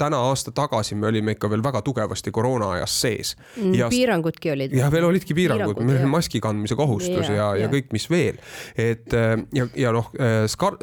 täna 0.00 0.22
aasta 0.30 0.52
tagasi 0.56 0.96
me 0.98 1.10
olime 1.10 1.36
ikka 1.36 1.50
veel 1.52 1.62
väga 1.62 1.82
tugevasti 1.86 2.32
koroona 2.34 2.72
ajas 2.78 2.96
sees. 3.04 3.34
Mm, 3.56 3.76
piirangudki 3.92 4.52
olid. 4.54 4.74
ja 4.76 4.90
veel 4.92 5.06
olidki 5.10 5.36
piirangud, 5.36 5.74
piirangud, 5.76 5.86
meil 5.86 6.02
oli 6.02 6.10
maski 6.16 6.40
kandmise 6.42 6.76
kohustus 6.78 7.28
ja, 7.28 7.34
ja, 7.36 7.48
ja, 7.54 7.66
ja 7.66 7.70
kõik, 7.72 7.92
mis 7.94 8.08
veel. 8.10 8.40
et 8.80 9.12
ja, 9.54 9.66
ja 9.76 9.92
noh, 9.94 10.10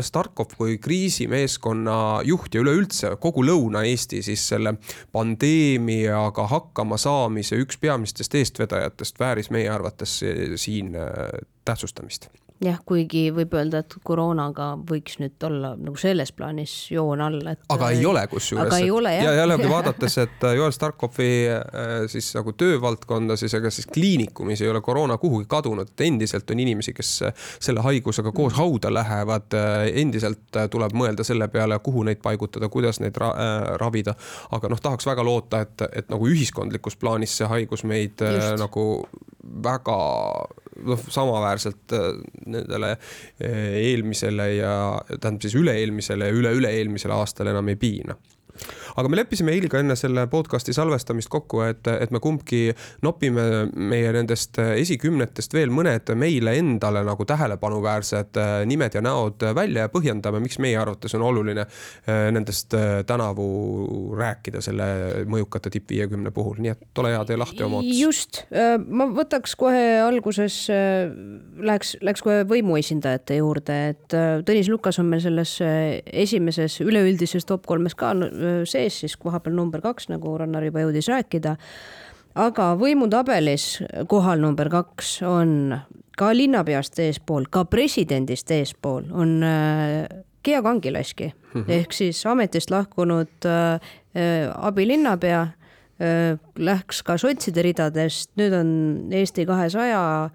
Starkov 0.07 0.53
kui 0.57 0.77
kriisimeeskonna 0.81 1.97
juht 2.27 2.55
ja 2.55 2.62
üleüldse 2.62 3.15
kogu 3.21 3.43
Lõuna-Eesti 3.45 4.21
siis 4.25 4.43
selle 4.51 4.75
pandeemiaga 5.15 6.47
hakkama 6.51 7.00
saamise 7.01 7.57
üks 7.62 7.79
peamistest 7.81 8.36
eestvedajatest 8.38 9.19
vääris 9.19 9.50
meie 9.53 9.56
arvates 9.69 10.19
siin 10.55 10.95
äh, 10.95 11.41
tähtsustamist 11.65 12.29
jah, 12.63 12.77
kuigi 12.85 13.27
võib 13.35 13.53
öelda, 13.57 13.81
et 13.83 13.95
koroonaga 14.05 14.71
võiks 14.89 15.19
nüüd 15.21 15.43
olla 15.45 15.73
nagu 15.77 15.99
selles 15.99 16.31
plaanis 16.35 16.73
joon 16.91 17.21
all, 17.21 17.41
et. 17.51 17.61
aga 17.73 17.89
ei 17.93 18.05
ole 18.09 18.23
kusjuures. 18.31 18.65
aga 18.65 18.79
ei 18.81 18.89
ole 18.93 19.13
jah. 19.13 19.27
ja 19.29 19.33
jällegi 19.41 19.69
vaadates, 19.69 20.17
et 20.23 20.45
äh, 20.47 20.55
Joel 20.57 20.73
Starkopfi 20.73 21.29
äh, 21.53 21.93
siis 22.11 22.31
nagu 22.37 22.53
töövaldkonda, 22.57 23.37
siis 23.37 23.53
ega 23.57 23.71
siis 23.73 23.89
kliinikumis 23.93 24.63
ei 24.65 24.71
ole 24.71 24.81
koroona 24.81 25.19
kuhugi 25.21 25.45
kadunud, 25.49 25.93
et 25.93 26.05
endiselt 26.07 26.49
on 26.53 26.63
inimesi, 26.65 26.95
kes 26.97 27.13
äh, 27.29 27.47
selle 27.59 27.85
haigusega 27.85 28.33
koos 28.35 28.57
hauda 28.57 28.93
lähevad. 28.93 29.53
endiselt 29.93 30.57
tuleb 30.71 30.93
mõelda 30.97 31.23
selle 31.27 31.47
peale, 31.51 31.77
kuhu 31.83 32.03
neid 32.07 32.19
paigutada, 32.23 32.69
kuidas 32.69 32.99
neid 33.03 33.17
ra 33.17 33.29
ravida. 33.77 34.15
aga 34.51 34.69
noh, 34.71 34.81
tahaks 34.81 35.05
väga 35.05 35.23
loota, 35.23 35.61
et, 35.61 35.85
et 35.93 36.09
nagu 36.09 36.27
ühiskondlikus 36.27 36.97
plaanis 36.97 37.37
see 37.37 37.47
haigus 37.47 37.83
meid 37.83 38.21
Just. 38.21 38.57
nagu 38.61 38.87
väga 39.63 39.97
noh, 40.86 41.03
samaväärselt 41.10 41.93
äh, 41.98 42.10
nendele 42.46 42.93
äh, 42.93 43.75
eelmisele 43.81 44.50
ja 44.55 44.74
tähendab 45.19 45.46
siis 45.46 45.57
üle-eelmisele 45.60 46.29
ja 46.29 46.39
üle-üle-eelmisele 46.39 47.15
aastale 47.17 47.55
enam 47.55 47.74
ei 47.74 47.79
piina 47.79 48.17
aga 48.95 49.09
me 49.09 49.19
leppisime 49.19 49.53
eiliga 49.55 49.81
enne 49.81 49.95
selle 49.99 50.27
podcast'i 50.31 50.75
salvestamist 50.75 51.29
kokku, 51.31 51.61
et, 51.67 51.87
et 51.87 52.11
me 52.13 52.21
kumbki 52.23 52.71
nopime 53.05 53.67
meie 53.75 54.11
nendest 54.15 54.59
esikümnetest 54.61 55.53
veel 55.55 55.71
mõned 55.73 56.11
meile 56.17 56.55
endale 56.57 57.03
nagu 57.07 57.25
tähelepanuväärsed 57.27 58.39
äh, 58.41 58.53
nimed 58.69 58.97
ja 58.97 59.03
näod 59.03 59.43
välja 59.55 59.85
ja 59.85 59.91
põhjendame, 59.91 60.41
miks 60.43 60.59
meie 60.63 60.77
arvates 60.79 61.15
on 61.17 61.25
oluline 61.27 61.65
äh, 61.65 62.27
nendest 62.33 62.73
äh, 62.77 63.01
tänavu 63.07 63.47
rääkida 64.17 64.61
selle 64.63 64.87
mõjukate 65.29 65.71
tipp 65.73 65.91
viiekümne 65.91 66.31
puhul, 66.35 66.59
nii 66.63 66.73
et 66.73 67.01
ole 67.01 67.13
hea, 67.13 67.23
tee 67.27 67.39
lahti 67.39 67.65
oma 67.65 67.81
ots. 67.81 67.93
just, 67.99 68.41
ma 68.87 69.07
võtaks 69.13 69.55
kohe 69.59 69.83
alguses, 70.01 70.55
läheks, 71.69 71.95
läks 72.05 72.23
kohe 72.25 72.43
võimuesindajate 72.49 73.39
juurde, 73.39 73.77
et 73.93 74.15
Tõnis 74.47 74.69
Lukas 74.71 74.99
on 75.01 75.09
meil 75.11 75.21
selles 75.23 75.53
esimeses 75.61 76.79
üleüldises 76.83 77.45
top 77.47 77.65
kolmes 77.69 77.95
ka 77.97 78.13
sees 78.66 79.00
siis 79.04 79.18
koha 79.18 79.39
peal 79.39 79.56
number 79.56 79.82
kaks, 79.82 80.10
nagu 80.10 80.38
Rannar 80.38 80.63
juba 80.63 80.86
jõudis 80.86 81.10
rääkida. 81.12 81.58
aga 82.38 82.75
võimutabelis 82.77 83.82
kohal 84.08 84.39
number 84.39 84.70
kaks 84.70 85.22
on 85.25 85.80
ka 86.18 86.34
linnapeast 86.34 87.00
eespool, 87.00 87.46
ka 87.50 87.66
presidendist 87.66 88.51
eespool 88.51 89.04
on 89.12 89.42
Gea 90.44 90.62
Kangilaski 90.62 91.34
mm 91.34 91.62
-hmm. 91.62 91.72
ehk 91.72 91.94
siis 91.94 92.25
ametist 92.25 92.72
lahkunud 92.72 93.48
abilinnapea 94.56 95.48
läks 96.58 97.01
ka 97.04 97.18
sotside 97.18 97.62
ridadest, 97.66 98.32
nüüd 98.38 98.54
on 98.54 98.70
Eesti 99.13 99.46
kahesaja 99.46 100.30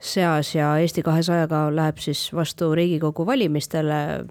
seas 0.00 0.54
ja 0.54 0.70
Eesti 0.78 1.02
kahesajaga 1.02 1.68
läheb 1.74 1.98
siis 1.98 2.30
vastu 2.34 2.74
Riigikogu 2.74 3.26
valimistele 3.26 4.24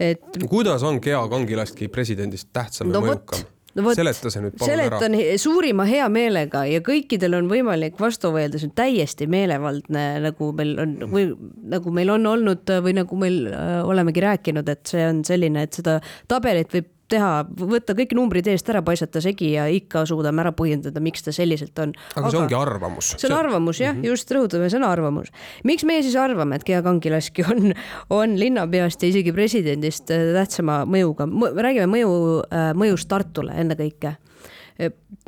et. 0.00 0.42
kuidas 0.50 0.84
on 0.86 1.00
Gea 1.02 1.22
Kangilastki 1.30 1.88
presidendist 1.92 2.50
tähtsam 2.56 2.90
no, 2.90 3.00
ja 3.00 3.12
mõjukam? 3.12 3.48
no 3.74 3.84
vot, 3.86 3.98
seleta 3.98 4.32
see 4.32 4.42
nüüd 4.44 4.56
palun 4.58 4.72
seletan 4.72 5.16
ära. 5.18 5.38
suurima 5.40 5.86
heameelega 5.88 6.64
ja 6.70 6.82
kõikidel 6.86 7.36
on 7.38 7.50
võimalik 7.50 7.98
vastu 8.00 8.32
vaielda, 8.34 8.60
see 8.60 8.70
on 8.70 8.76
täiesti 8.80 9.28
meelevaldne, 9.30 10.06
nagu 10.26 10.52
meil 10.58 10.74
on 10.82 10.96
või 11.12 11.28
nagu 11.74 11.94
meil 11.94 12.14
on 12.16 12.30
olnud 12.32 12.74
või 12.86 12.96
nagu 12.98 13.20
meil 13.20 13.42
äh, 13.52 13.76
olemegi 13.86 14.24
rääkinud, 14.24 14.72
et 14.72 14.90
see 14.90 15.04
on 15.06 15.22
selline, 15.26 15.66
et 15.66 15.80
seda 15.80 16.00
tabelit 16.30 16.72
võib 16.74 16.90
teha, 17.10 17.30
võtta 17.72 17.96
kõik 17.98 18.14
numbrid 18.18 18.48
eest 18.50 18.68
ära, 18.72 18.82
paisata 18.86 19.22
segi 19.24 19.52
ja 19.56 19.66
ikka 19.72 20.04
suudame 20.08 20.44
ära 20.44 20.52
põhjendada, 20.56 21.02
miks 21.02 21.26
ta 21.26 21.34
selliselt 21.34 21.78
on. 21.82 21.94
aga 22.14 22.32
see 22.32 22.40
ongi 22.42 22.58
arvamus. 22.58 23.14
see 23.16 23.28
on 23.30 23.36
arvamus 23.38 23.82
jah 23.82 23.94
mm, 23.94 24.00
-hmm. 24.00 24.12
just 24.12 24.32
rõhutame, 24.34 24.70
see 24.70 24.80
on 24.80 24.88
arvamus. 24.88 25.30
miks 25.64 25.84
meie 25.88 26.02
siis 26.06 26.16
arvame, 26.16 26.56
et 26.56 26.66
Gea 26.66 26.82
Kangilaski 26.86 27.44
on, 27.50 27.74
on 28.10 28.38
linnapeast 28.38 29.02
ja 29.02 29.12
isegi 29.12 29.32
presidendist 29.32 30.10
äh, 30.10 30.32
tähtsama 30.36 30.84
mõjuga, 30.86 31.28
räägime 31.56 31.90
mõju, 31.96 32.10
äh, 32.48 32.72
mõjust 32.74 33.08
Tartule 33.10 33.54
ennekõike 33.58 34.16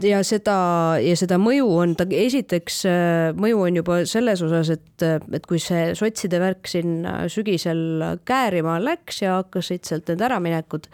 ja 0.01 0.21
seda, 0.25 0.57
ja 1.03 1.17
seda 1.19 1.37
mõju 1.41 1.67
on 1.77 1.97
ta, 1.99 2.07
esiteks 2.07 2.79
äh, 2.89 3.33
mõju 3.37 3.67
on 3.67 3.81
juba 3.83 3.99
selles 4.09 4.41
osas, 4.45 4.71
et, 4.73 5.05
et 5.05 5.49
kui 5.49 5.61
see 5.61 5.93
sotside 5.99 6.41
värk 6.41 6.71
siin 6.71 7.03
sügisel 7.33 7.83
käärima 8.29 8.79
läks 8.81 9.23
ja 9.25 9.41
hakkasid 9.43 9.85
sealt 9.89 10.09
need 10.09 10.25
äraminekud 10.25 10.89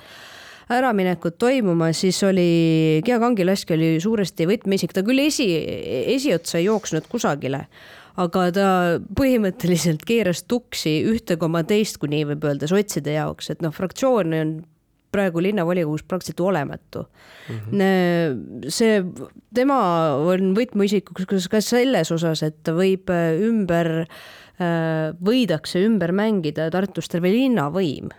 äraminekud 0.73 1.39
toimuma, 1.41 1.93
siis 1.97 2.21
oli, 2.27 3.01
Gea 3.05 3.19
Kangilask 3.23 3.71
oli 3.75 3.97
suuresti 4.03 4.49
võtmeisik, 4.49 4.93
ta 4.97 5.05
küll 5.07 5.23
esi, 5.25 5.49
esiotsa 6.15 6.61
ei 6.61 6.69
jooksnud 6.69 7.09
kusagile, 7.11 7.65
aga 8.19 8.49
ta 8.55 8.71
põhimõtteliselt 9.19 10.05
keeras 10.09 10.45
tuksi 10.51 10.99
ühte 11.09 11.39
koma 11.41 11.65
teist, 11.69 12.01
kui 12.03 12.13
nii 12.13 12.27
võib 12.33 12.49
öelda, 12.51 12.69
sotside 12.71 13.17
jaoks, 13.17 13.53
et 13.55 13.65
noh, 13.65 13.73
fraktsioon 13.75 14.37
on 14.39 14.59
praegu 15.15 15.41
linnavolikogus 15.41 16.03
praktiliselt 16.05 16.43
olematu 16.45 17.07
mm. 17.49 17.61
-hmm. 17.71 18.69
see, 18.69 19.01
tema 19.55 19.79
on 20.21 20.53
võtmeisikuks 20.57 21.49
ka 21.49 21.63
selles 21.65 22.13
osas, 22.13 22.43
et 22.43 22.61
ta 22.63 22.77
võib 22.77 23.09
ümber, 23.49 24.05
võidakse 25.25 25.81
ümber 25.87 26.13
mängida 26.13 26.69
Tartus 26.71 27.09
terve 27.09 27.33
linnavõim 27.33 28.13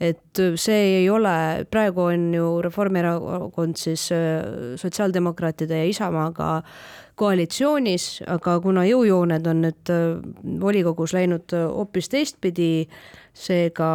et 0.00 0.40
see 0.56 0.80
ei 1.02 1.08
ole, 1.12 1.66
praegu 1.70 2.06
on 2.08 2.30
ju 2.34 2.46
Reformierakond 2.64 3.76
siis 3.76 4.08
äh, 4.16 4.74
sotsiaaldemokraatide 4.80 5.82
ja 5.82 5.88
Isamaaga 5.90 6.62
koalitsioonis, 7.20 8.22
aga 8.32 8.56
kuna 8.64 8.86
jõujooned 8.88 9.48
on 9.50 9.64
nüüd 9.66 9.92
äh, 9.92 10.06
volikogus 10.62 11.12
läinud 11.16 11.52
äh, 11.56 11.66
hoopis 11.68 12.08
teistpidi, 12.12 12.88
seega, 13.36 13.88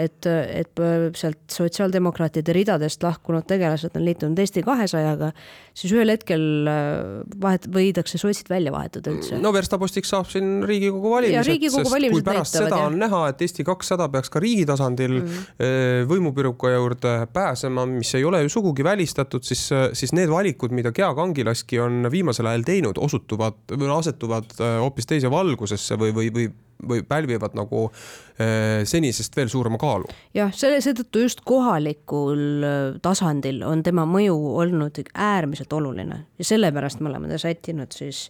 et, 0.00 0.26
et 0.26 0.80
sealt 1.18 1.52
sotsiaaldemokraatide 1.52 2.54
ridadest 2.56 3.02
lahkunud 3.04 3.44
tegelased 3.48 3.96
on 3.96 4.04
liitunud 4.06 4.40
Eesti 4.40 4.62
kahesajaga, 4.64 5.30
siis 5.76 5.92
ühel 5.94 6.12
hetkel 6.14 6.68
äh, 6.70 7.20
vahet-, 7.42 7.68
võidakse 7.72 8.18
sotsid 8.20 8.48
välja 8.50 8.72
vahetada 8.72 9.12
üldse. 9.12 9.38
no 9.42 9.52
verstapostiks 9.54 10.12
saab 10.14 10.30
siin 10.32 10.64
Riigikogu 10.66 11.12
valimised, 11.12 11.66
sest 11.68 11.92
valimised 11.92 12.16
kui 12.22 12.26
pärast 12.30 12.56
näitavad, 12.56 12.70
seda 12.70 12.80
jah. 12.80 12.88
on 12.88 12.98
näha, 13.04 13.22
et 13.34 13.44
Eesti 13.46 13.66
kakssada 13.68 14.08
peaks 14.12 14.32
ka 14.32 14.42
riigi 14.42 14.64
tasandil 14.68 15.18
mm 15.18 15.28
-hmm. 15.28 16.08
võimupiruka 16.10 16.72
juurde 16.74 17.14
pääsema, 17.32 17.86
mis 17.86 18.14
ei 18.14 18.24
ole 18.24 18.42
ju 18.42 18.48
sugugi 18.48 18.84
välistatud, 18.84 19.44
siis, 19.44 19.68
siis 19.92 20.16
need 20.16 20.32
valikud, 20.32 20.72
mida 20.72 20.92
Gea 20.92 21.12
Kangilaski 21.14 21.80
on 21.80 22.08
viimasel 22.10 22.46
ajal 22.46 22.64
teinud, 22.64 22.98
osutuvad 22.98 23.76
või 23.76 23.92
asetuvad 23.98 24.56
hoopis 24.80 25.06
teise 25.06 25.30
valgusesse 25.30 26.00
või, 26.00 26.14
või, 26.16 26.32
või 26.34 26.50
või 26.88 27.02
pälvivad 27.06 27.56
nagu 27.58 27.86
äh, 27.90 28.82
senisest 28.88 29.36
veel 29.36 29.50
suurema 29.52 29.78
kaalu. 29.80 30.08
jah, 30.34 30.52
selle, 30.54 30.80
seetõttu 30.84 31.24
just 31.26 31.44
kohalikul 31.48 32.64
äh, 32.64 32.80
tasandil 33.02 33.62
on 33.66 33.84
tema 33.86 34.06
mõju 34.08 34.36
olnud 34.62 35.02
äärmiselt 35.14 35.72
oluline 35.72 36.24
ja 36.38 36.48
sellepärast 36.52 37.00
me 37.00 37.12
oleme 37.12 37.30
ta 37.30 37.38
sättinud 37.38 37.92
siis 37.96 38.28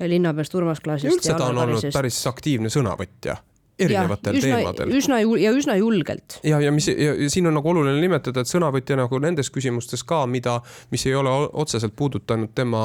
linnapeast 0.00 0.54
Urmas 0.54 0.80
Klaasist. 0.80 1.12
üldse 1.14 1.36
ta 1.36 1.50
on 1.50 1.58
olnud 1.66 1.92
päris 1.92 2.20
aktiivne 2.30 2.72
sõnavõtja 2.72 3.36
erinevatel 3.86 4.36
ja, 4.36 4.40
üsna, 4.40 4.58
teemadel. 4.58 4.94
üsna 4.98 5.20
ja 5.40 5.52
üsna 5.56 5.76
julgelt. 5.80 6.38
ja, 6.46 6.60
ja 6.62 6.72
mis 6.74 6.88
ja, 6.90 7.14
ja 7.14 7.30
siin 7.32 7.48
on 7.50 7.56
nagu 7.58 7.72
oluline 7.72 8.00
nimetada, 8.02 8.44
et 8.44 8.50
sõnavõtja 8.50 8.98
nagu 9.00 9.20
nendes 9.22 9.50
küsimustes 9.52 10.04
ka, 10.06 10.22
mida, 10.30 10.58
mis 10.92 11.06
ei 11.08 11.16
ole 11.18 11.32
otseselt 11.62 11.96
puudutanud 11.96 12.54
tema 12.56 12.82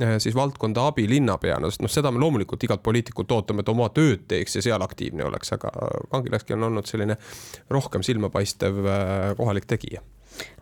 eh, 0.00 0.16
siis 0.22 0.36
valdkonda 0.36 0.88
abilinnapeana, 0.92 1.70
sest 1.72 1.84
noh, 1.84 1.92
seda 1.92 2.12
me 2.14 2.22
loomulikult 2.22 2.64
igalt 2.66 2.84
poliitikult 2.84 3.36
ootame, 3.36 3.64
et 3.64 3.72
oma 3.72 3.90
tööd 3.94 4.26
teeks 4.30 4.58
ja 4.58 4.64
seal 4.70 4.84
aktiivne 4.84 5.26
oleks, 5.28 5.54
aga 5.56 5.72
Kangilaski 6.10 6.56
on 6.56 6.70
olnud 6.70 6.88
selline 6.90 7.18
rohkem 7.72 8.04
silmapaistev 8.06 8.82
eh, 8.84 9.30
kohalik 9.38 9.70
tegija 9.70 10.04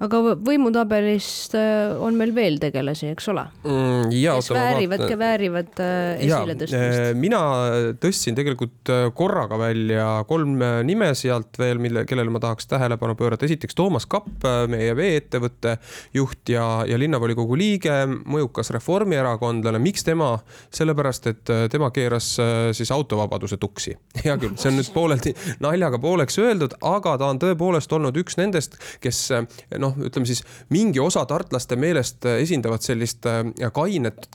aga 0.03 0.21
võimutabelist 0.43 1.55
äh, 1.59 1.93
on 2.03 2.17
meil 2.19 2.33
veel 2.35 2.59
tegelasi, 2.63 3.13
eks 3.15 3.29
ole 3.33 3.45
mm,? 3.63 4.11
kes 4.11 4.51
väärivad, 4.55 5.05
väärivad 5.19 5.83
äh, 5.83 6.25
esile 6.27 6.57
tõstmist? 6.59 6.99
Äh, 7.03 7.11
mina 7.19 7.41
tõstsin 8.03 8.37
tegelikult 8.39 8.91
korraga 9.19 9.59
välja 9.61 10.07
kolm 10.29 10.59
nime 10.87 11.13
sealt 11.19 11.59
veel, 11.61 11.81
mille, 11.83 12.05
kellele 12.09 12.33
ma 12.35 12.43
tahaks 12.43 12.69
tähelepanu 12.71 13.15
pöörata. 13.19 13.47
esiteks 13.47 13.79
Toomas 13.79 14.09
Kapp, 14.11 14.45
meie 14.71 14.95
vee-ettevõtte 14.99 15.77
juht 16.17 16.51
ja, 16.53 16.67
ja 16.89 16.99
linnavolikogu 16.99 17.57
liige, 17.59 17.95
mõjukas 18.09 18.73
reformierakondlane. 18.75 19.81
miks 19.83 20.07
tema? 20.07 20.35
sellepärast, 20.73 21.27
et 21.31 21.51
tema 21.71 21.91
keeras 21.95 22.29
siis 22.77 22.91
autovabaduse 22.95 23.59
tuksi. 23.61 23.95
hea 24.25 24.37
küll, 24.41 24.57
see 24.61 24.71
on 24.73 24.79
nüüd 24.81 24.91
pooleldi 24.95 25.35
naljaga 25.63 26.01
pooleks 26.03 26.39
öeldud, 26.43 26.77
aga 26.87 27.17
ta 27.21 27.31
on 27.31 27.41
tõepoolest 27.43 27.93
olnud 27.93 28.17
üks 28.23 28.39
nendest, 28.41 28.79
kes 29.03 29.29
noh, 29.83 29.97
ütleme 29.97 30.29
siis 30.29 30.43
mingi 30.73 31.01
osa 31.03 31.25
tartlaste 31.29 31.77
meelest 31.81 32.27
esindavad 32.37 32.85
sellist 32.85 33.27
kainet, 33.75 34.29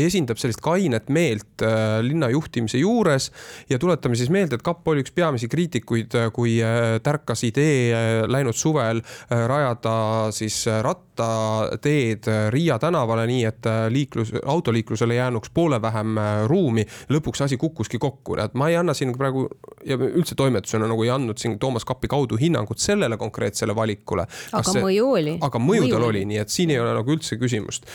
esindab 0.00 0.40
sellist 0.40 0.62
kainet 0.64 1.10
meelt 1.12 1.64
linna 2.06 2.30
juhtimise 2.32 2.80
juures 2.80 3.30
ja 3.70 3.78
tuletame 3.82 4.18
siis 4.18 4.30
meelde, 4.32 4.58
et 4.58 4.66
kapp 4.66 4.86
oli 4.88 5.04
üks 5.04 5.14
peamisi 5.16 5.48
kriitikuid, 5.52 6.16
kui 6.36 6.58
tärkas 7.02 7.44
idee 7.48 8.26
läinud 8.28 8.56
suvel 8.56 9.02
rajada 9.30 9.96
siis 10.34 10.64
rattateed 10.82 12.28
Riia 12.52 12.78
tänavale, 12.82 13.26
nii 13.28 13.44
et 13.48 13.68
liiklus, 13.92 14.32
autoliiklusele 14.44 15.14
jäänuks 15.18 15.50
poole 15.54 15.80
vähem 15.82 16.18
ruumi. 16.46 16.86
lõpuks 17.10 17.44
asi 17.44 17.56
kukkuski 17.56 17.98
kokku, 17.98 18.36
et 18.40 18.54
ma 18.54 18.68
ei 18.68 18.76
anna 18.76 18.94
siin 18.94 19.14
praegu 19.16 19.46
ja 19.86 19.96
üldse 19.96 20.34
toimetusena 20.36 20.88
nagu 20.88 21.04
ei 21.04 21.10
andnud 21.10 21.38
siin 21.38 21.58
Toomas 21.58 21.84
Kapi 21.84 22.08
kaudu 22.08 22.36
hinnangut 22.40 22.78
sellele 22.78 23.16
konkreetsele 23.16 23.74
valikule. 23.74 24.26
Aga 24.60 24.74
see, 24.74 24.84
mõju 24.84 25.08
oli. 25.20 25.38
aga 25.48 25.62
mõju 25.62 25.88
tal 25.92 26.08
oli, 26.10 26.26
nii 26.28 26.42
et 26.42 26.52
siin 26.52 26.74
ei 26.74 26.80
ole 26.82 26.92
nagu 26.96 27.16
üldse 27.16 27.38
küsimust 27.40 27.88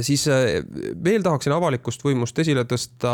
siis 0.00 0.28
äh, 0.28 0.64
veel 1.04 1.22
tahaksin 1.22 1.54
avalikust 1.54 2.02
võimust 2.04 2.38
esile 2.42 2.64
tõsta 2.66 3.10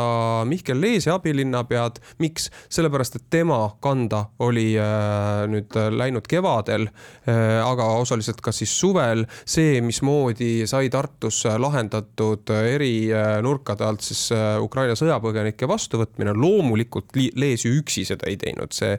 Mihkel 0.49 0.81
Leesi 0.81 1.11
abilinnapead. 1.13 2.01
miks? 2.19 2.51
sellepärast, 2.73 3.17
et 3.17 3.25
tema 3.31 3.59
kanda 3.81 4.25
oli 4.39 4.73
äh, 4.81 5.45
nüüd 5.53 5.77
läinud 5.91 6.27
kevadel, 6.29 6.89
äh, 7.29 7.61
aga 7.65 7.87
osaliselt 8.01 8.41
ka 8.41 8.53
siis 8.53 8.73
suvel 8.81 9.27
see, 9.45 9.81
mismoodi 9.85 10.67
sai 10.67 10.89
Tartus 10.93 11.43
lahendatud 11.59 12.51
eri 12.53 13.11
nurkade 13.43 13.85
alt 13.85 14.05
siis 14.05 14.31
Ukraina 14.61 14.97
sõjapõgenike 14.99 15.69
vastuvõtmine. 15.69 16.35
loomulikult 16.37 17.13
Lees 17.37 17.65
ju 17.67 17.75
üksi 17.81 18.05
seda 18.09 18.29
ei 18.31 18.37
teinud, 18.41 18.73
see 18.73 18.97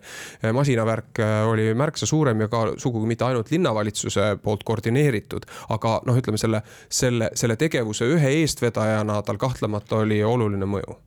masinavärk 0.54 1.22
oli 1.50 1.72
märksa 1.78 2.06
suurem 2.10 2.46
ja 2.46 2.50
ka 2.52 2.64
sugugi 2.78 3.10
mitte 3.10 3.26
ainult 3.26 3.52
linnavalitsuse 3.52 4.38
poolt 4.44 4.64
koordineeritud, 4.68 5.46
aga 5.74 6.00
noh, 6.08 6.18
ütleme 6.20 6.38
selle, 6.42 6.62
selle, 6.90 7.30
selle 7.38 7.58
tegevuse 7.64 8.08
ühe 8.16 8.36
eestvedajana 8.42 9.22
tal 9.26 9.40
kahtlemata 9.42 10.04
oli 10.04 10.22
oluline 10.24 10.68
mõju. 10.70 11.00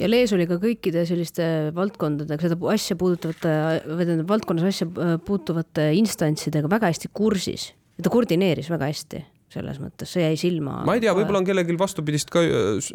Ja 0.00 0.08
Lees 0.10 0.32
oli 0.34 0.48
ka 0.50 0.56
kõikide 0.62 1.04
selliste 1.06 1.44
valdkondadega, 1.74 2.48
seda 2.48 2.58
asja 2.72 2.96
puudutavate 2.98 3.52
või 3.86 4.08
tähendab 4.08 4.32
valdkonnas 4.32 4.72
asja 4.72 4.88
puutuvate 5.22 5.92
instantsidega 6.00 6.70
väga 6.70 6.90
hästi 6.90 7.12
kursis. 7.14 7.68
Ta 8.02 8.10
koordineeris 8.10 8.72
väga 8.72 8.88
hästi 8.90 9.22
selles 9.54 9.78
mõttes, 9.82 10.10
see 10.14 10.24
jäi 10.24 10.36
silma. 10.38 10.80
ma 10.86 10.96
ei 10.96 11.02
tea, 11.04 11.14
võib-olla 11.16 11.40
on 11.42 11.46
kellelgi 11.46 11.76
vastupidist 11.78 12.30
ka 12.32 12.42
äh, 12.44 12.88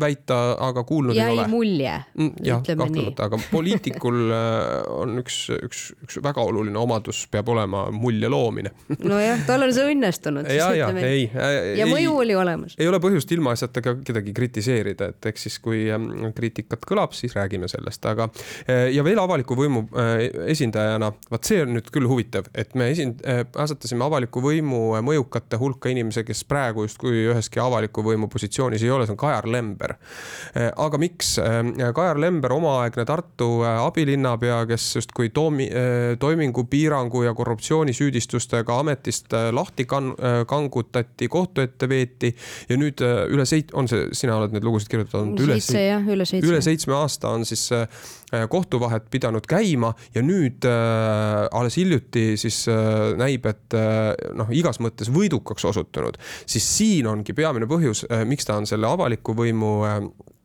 väita, 0.00 0.38
aga 0.68 0.84
kuulnud 0.88 1.16
jäi 1.16 1.26
ei 1.26 1.34
ole. 1.34 1.44
jäi 1.44 1.52
mulje 1.52 1.94
mm,. 2.14 2.32
jah, 2.46 2.62
kahtlemata, 2.64 3.28
aga 3.28 3.40
poliitikul 3.50 4.18
äh, 4.34 4.72
on 4.96 5.20
üks, 5.22 5.38
üks, 5.56 5.82
üks 6.06 6.20
väga 6.24 6.44
oluline 6.46 6.80
omadus 6.80 7.24
peab 7.32 7.50
olema 7.52 7.86
mulje 7.94 8.30
loomine. 8.32 8.72
nojah, 8.96 9.44
tal 9.48 9.66
on 9.66 9.74
see 9.76 9.88
õnnestunud. 9.92 10.48
ja, 10.52 10.70
ja 10.78 10.90
ei. 11.02 11.26
ja 11.78 11.88
mõju 11.88 12.12
ei, 12.14 12.20
oli 12.26 12.38
olemas. 12.38 12.78
ei 12.80 12.88
ole 12.90 13.00
põhjust 13.02 13.32
ilmaasjata 13.36 13.84
ka 13.84 13.96
kedagi 14.06 14.34
kritiseerida, 14.36 15.10
et 15.14 15.30
eks 15.32 15.48
siis, 15.48 15.58
kui 15.62 15.86
ähm, 15.92 16.08
kriitikat 16.36 16.86
kõlab, 16.88 17.14
siis 17.16 17.36
räägime 17.36 17.70
sellest, 17.72 18.04
aga 18.08 18.30
äh, 18.66 18.88
ja 18.94 19.04
veel 19.06 19.20
avaliku 19.22 19.56
võimu 19.58 19.86
esindajana, 20.46 21.12
vaat 21.30 21.48
see 21.48 21.60
on 21.64 21.74
nüüd 21.76 21.88
küll 21.92 22.08
huvitav, 22.08 22.48
et 22.56 22.74
me 22.78 22.88
esind-, 22.92 23.22
asetasime 23.56 24.04
avaliku 24.06 24.40
võimu 24.44 24.80
mõjukate 25.04 25.58
hulka 25.60 25.90
inimesi 25.92 26.05
inimese, 26.06 26.24
kes 26.26 26.44
praegu 26.48 26.86
justkui 26.86 27.26
üheski 27.32 27.60
avaliku 27.62 28.04
võimu 28.06 28.30
positsioonis 28.32 28.84
ei 28.84 28.92
ole, 28.94 29.06
see 29.06 29.14
on 29.16 29.20
Kajar 29.20 29.48
Lember. 29.50 29.96
Eh, 30.54 30.70
aga 30.70 31.00
miks? 31.00 31.36
Eh, 31.42 31.82
Kajar 31.96 32.20
Lember, 32.22 32.54
omaaegne 32.56 33.06
Tartu 33.08 33.50
eh, 33.64 33.80
abilinnapea, 33.82 34.62
kes 34.70 34.88
justkui 35.00 35.32
toomi-, 35.34 35.70
toimingupiirangu 36.22 37.24
ja 37.26 37.34
korruptsioonisüüdistustega 37.36 38.80
ametist 38.80 39.34
lahti 39.52 39.86
kan-, 39.88 40.14
kangutati, 40.48 41.28
kohtu 41.28 41.64
ette 41.64 41.88
veeti 41.90 42.32
ja 42.70 42.78
nüüd 42.78 43.02
üle 43.02 43.46
seit-, 43.48 43.74
on 43.74 43.90
see, 43.90 44.08
sina 44.16 44.38
oled 44.38 44.54
neid 44.54 44.66
lugusid 44.66 44.90
kirjutanud? 44.92 45.40
seitse 45.46 45.86
jah, 45.88 46.06
üle 46.06 46.26
seitsme. 46.28 46.50
üle 46.50 46.62
seitsme 46.64 46.96
aasta 46.96 47.32
on 47.34 47.46
siis 47.48 47.68
kohtuvahet 48.50 49.06
pidanud 49.10 49.46
käima 49.46 49.92
ja 50.14 50.22
nüüd 50.24 50.66
äh, 50.66 51.46
alles 51.54 51.76
hiljuti 51.78 52.34
siis 52.40 52.64
äh, 52.68 53.14
näib, 53.18 53.46
et 53.46 53.76
äh, 53.76 54.12
noh, 54.34 54.50
igas 54.50 54.80
mõttes 54.82 55.12
võidukaks 55.14 55.68
osutunud 55.70 56.18
siis 56.46 56.66
siin 56.76 57.06
ongi 57.10 57.34
peamine 57.36 57.68
põhjus, 57.70 58.04
äh, 58.10 58.24
miks 58.28 58.48
ta 58.48 58.58
on 58.58 58.66
selle 58.68 58.88
avaliku 58.90 59.34
võimu 59.36 59.72
äh, 59.86 59.98
äh, 60.00 60.35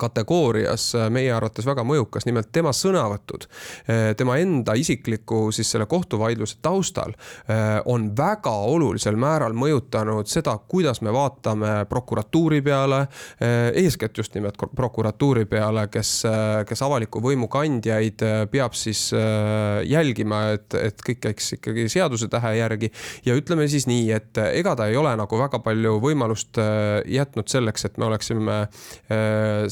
kategoorias 0.00 0.94
meie 1.12 1.32
arvates 1.34 1.66
väga 1.68 1.84
mõjukas, 1.84 2.24
nimelt 2.24 2.48
tema 2.52 2.70
sõnavõtud, 2.72 3.44
tema 4.16 4.38
enda 4.40 4.72
isikliku 4.78 5.50
siis 5.52 5.68
selle 5.74 5.84
kohtuvaidluse 5.90 6.56
taustal 6.64 7.12
on 7.84 8.06
väga 8.16 8.54
olulisel 8.70 9.18
määral 9.20 9.52
mõjutanud 9.52 10.30
seda, 10.30 10.54
kuidas 10.72 11.02
me 11.04 11.12
vaatame 11.12 11.84
prokuratuuri 11.90 12.62
peale, 12.64 13.02
eeskätt 13.76 14.16
just 14.18 14.34
nimelt 14.38 14.56
prokuratuuri 14.76 15.44
peale, 15.50 15.84
kes, 15.92 16.14
kes 16.68 16.84
avaliku 16.86 17.20
võimu 17.24 17.50
kandjaid 17.52 18.24
peab 18.50 18.76
siis 18.78 19.10
jälgima, 19.84 20.40
et, 20.56 20.78
et 20.80 21.04
kõik 21.04 21.20
käiks 21.28 21.52
ikkagi 21.58 21.88
seaduse 21.92 22.30
tähe 22.32 22.54
järgi. 22.56 22.92
Ja 23.28 23.36
ütleme 23.36 23.68
siis 23.68 23.84
nii, 23.90 24.08
et 24.16 24.40
ega 24.48 24.72
ta 24.78 24.88
ei 24.88 24.96
ole 24.96 25.12
nagu 25.18 25.40
väga 25.44 25.60
palju 25.60 25.98
võimalust 26.00 26.56
jätnud 27.04 27.52
selleks, 27.52 27.84
et 27.84 28.00
me 28.00 28.08
oleksime 28.08 28.58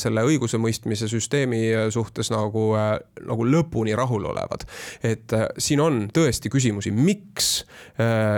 selle 0.00 0.24
õigusemõistmise 0.26 1.08
süsteemi 1.10 1.62
äh, 1.70 1.86
suhtes 1.94 2.30
nagu, 2.34 2.68
nagu 3.26 3.46
lõpuni 3.46 3.94
rahulolevad. 3.96 4.66
et 5.02 5.32
siin 5.58 5.80
on 5.80 6.02
tõesti 6.14 6.50
küsimusi, 6.52 6.90
miks 6.90 7.64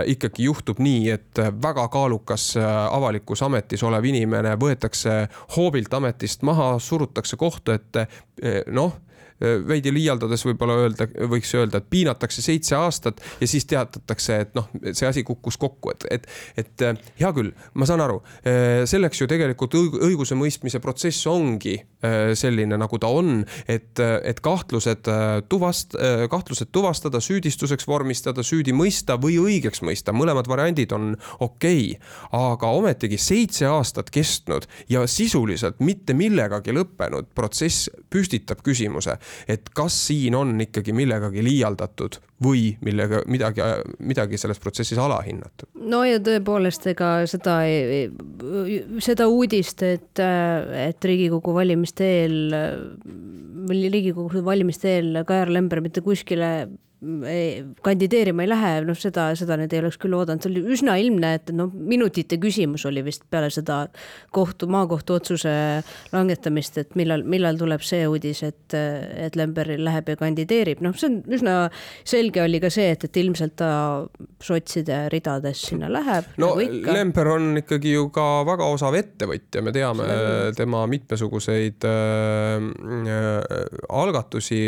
ikkagi 0.05 0.45
juhtub 0.45 0.79
nii, 0.83 1.09
et 1.11 1.41
väga 1.61 1.87
kaalukas 1.91 2.53
avalikus 2.59 3.41
ametis 3.45 3.83
olev 3.83 4.05
inimene 4.05 4.55
võetakse 4.59 5.27
hoobilt 5.55 5.93
ametist 5.93 6.43
maha, 6.47 6.71
surutakse 6.79 7.37
kohtu 7.39 7.75
ette, 7.75 8.07
noh 8.71 8.95
veidi 9.39 9.93
liialdades 9.93 10.43
võib-olla 10.47 10.75
öelda, 10.83 11.07
võiks 11.31 11.51
öelda, 11.55 11.79
et 11.79 11.89
piinatakse 11.91 12.43
seitse 12.43 12.75
aastat 12.75 13.21
ja 13.39 13.47
siis 13.47 13.65
teatatakse, 13.69 14.39
et 14.45 14.55
noh, 14.57 14.67
see 14.91 15.07
asi 15.07 15.23
kukkus 15.27 15.57
kokku, 15.59 15.93
et, 15.93 16.05
et, 16.11 16.27
et 16.59 16.85
äh, 16.85 16.99
hea 17.21 17.31
küll, 17.35 17.51
ma 17.79 17.87
saan 17.89 18.03
aru, 18.03 18.19
äh, 18.43 18.83
selleks 18.89 19.21
ju 19.21 19.29
tegelikult 19.31 19.77
õigusemõistmise 19.79 20.81
protsess 20.83 21.27
ongi 21.29 21.77
äh, 21.79 22.31
selline, 22.39 22.77
nagu 22.79 22.99
ta 23.01 23.11
on, 23.13 23.43
et, 23.67 23.99
et 23.99 24.41
kahtlused 24.43 25.07
tuvast-, 25.49 25.95
kahtlused 26.31 26.71
tuvastada, 26.75 27.21
süüdistuseks 27.23 27.87
vormistada, 27.87 28.43
süüdi 28.45 28.73
mõista 28.75 29.17
või 29.21 29.39
õigeks 29.41 29.83
mõista, 29.85 30.15
mõlemad 30.15 30.49
variandid 30.49 30.93
on 30.95 31.13
okei 31.39 31.95
okay.. 31.95 32.11
aga 32.35 32.71
ometigi 32.75 33.19
seitse 33.21 33.67
aastat 33.69 34.11
kestnud 34.13 34.67
ja 34.91 35.05
sisuliselt 35.09 35.79
mitte 35.83 36.15
millegagi 36.17 36.73
lõppenud 36.75 37.31
protsess 37.35 37.89
püstitab 38.09 38.63
küsimuse, 38.65 39.17
et 39.47 39.69
kas 39.75 39.95
siin 40.07 40.35
on 40.37 40.55
ikkagi 40.61 40.93
millegagi 40.95 41.43
liialdatud 41.45 42.19
või 42.43 42.73
millega 42.85 43.21
midagi, 43.27 43.63
midagi 43.99 44.39
selles 44.39 44.59
protsessis 44.63 44.99
alahinnatud. 45.01 45.71
no 45.91 46.03
ja 46.07 46.19
tõepoolest, 46.23 46.87
ega 46.93 47.11
seda, 47.29 47.59
seda 49.03 49.27
uudist, 49.31 49.83
et, 49.83 50.21
et 50.21 51.09
Riigikogu 51.11 51.55
valimiste 51.55 52.11
eel, 52.23 52.37
Riigikogu 53.69 54.43
valimiste 54.45 54.95
eel 54.99 55.23
Kajar 55.27 55.51
Lember 55.51 55.83
mitte 55.83 56.03
kuskile 56.05 56.69
kandideerima 56.99 58.43
ei 58.43 58.49
lähe, 58.49 58.71
noh, 58.83 58.97
seda, 58.99 59.29
seda 59.39 59.55
nüüd 59.59 59.71
ei 59.71 59.79
oleks 59.79 59.95
küll 60.01 60.15
oodanud, 60.17 60.43
see 60.43 60.51
oli 60.51 60.63
üsna 60.75 60.97
ilmne, 60.99 61.31
et 61.37 61.51
noh, 61.55 61.71
minutite 61.71 62.35
küsimus 62.41 62.83
oli 62.89 63.03
vist 63.05 63.23
peale 63.31 63.47
seda 63.53 63.85
kohtu, 64.35 64.67
maakohtu 64.67 65.15
otsuse 65.15 65.53
langetamist, 66.11 66.81
et 66.81 66.97
millal, 66.99 67.23
millal 67.23 67.59
tuleb 67.59 67.85
see 67.87 68.03
uudis, 68.09 68.41
et, 68.43 68.75
et 68.75 69.37
Lember 69.39 69.71
läheb 69.79 70.11
ja 70.11 70.17
kandideerib, 70.19 70.83
noh, 70.83 70.97
see 70.99 71.07
on 71.07 71.21
üsna 71.39 71.53
selge 72.03 72.43
oli 72.43 72.59
ka 72.59 72.71
see, 72.73 72.89
et, 72.97 73.07
et 73.07 73.21
ilmselt 73.23 73.55
ta 73.63 73.71
sotside 74.43 74.99
ridades 75.13 75.63
sinna 75.69 75.87
läheb. 75.91 76.27
no 76.41 76.51
nagu 76.59 76.95
Lember 76.99 77.31
on 77.37 77.63
ikkagi 77.63 77.95
ju 77.95 78.09
ka 78.11 78.27
väga 78.49 78.67
osav 78.75 78.99
ettevõtja, 78.99 79.63
me 79.63 79.75
teame 79.75 80.09
tema 80.59 80.83
mitmesuguseid 80.91 81.87
äh, 81.87 82.67
äh, 83.15 83.39
algatusi, 84.03 84.61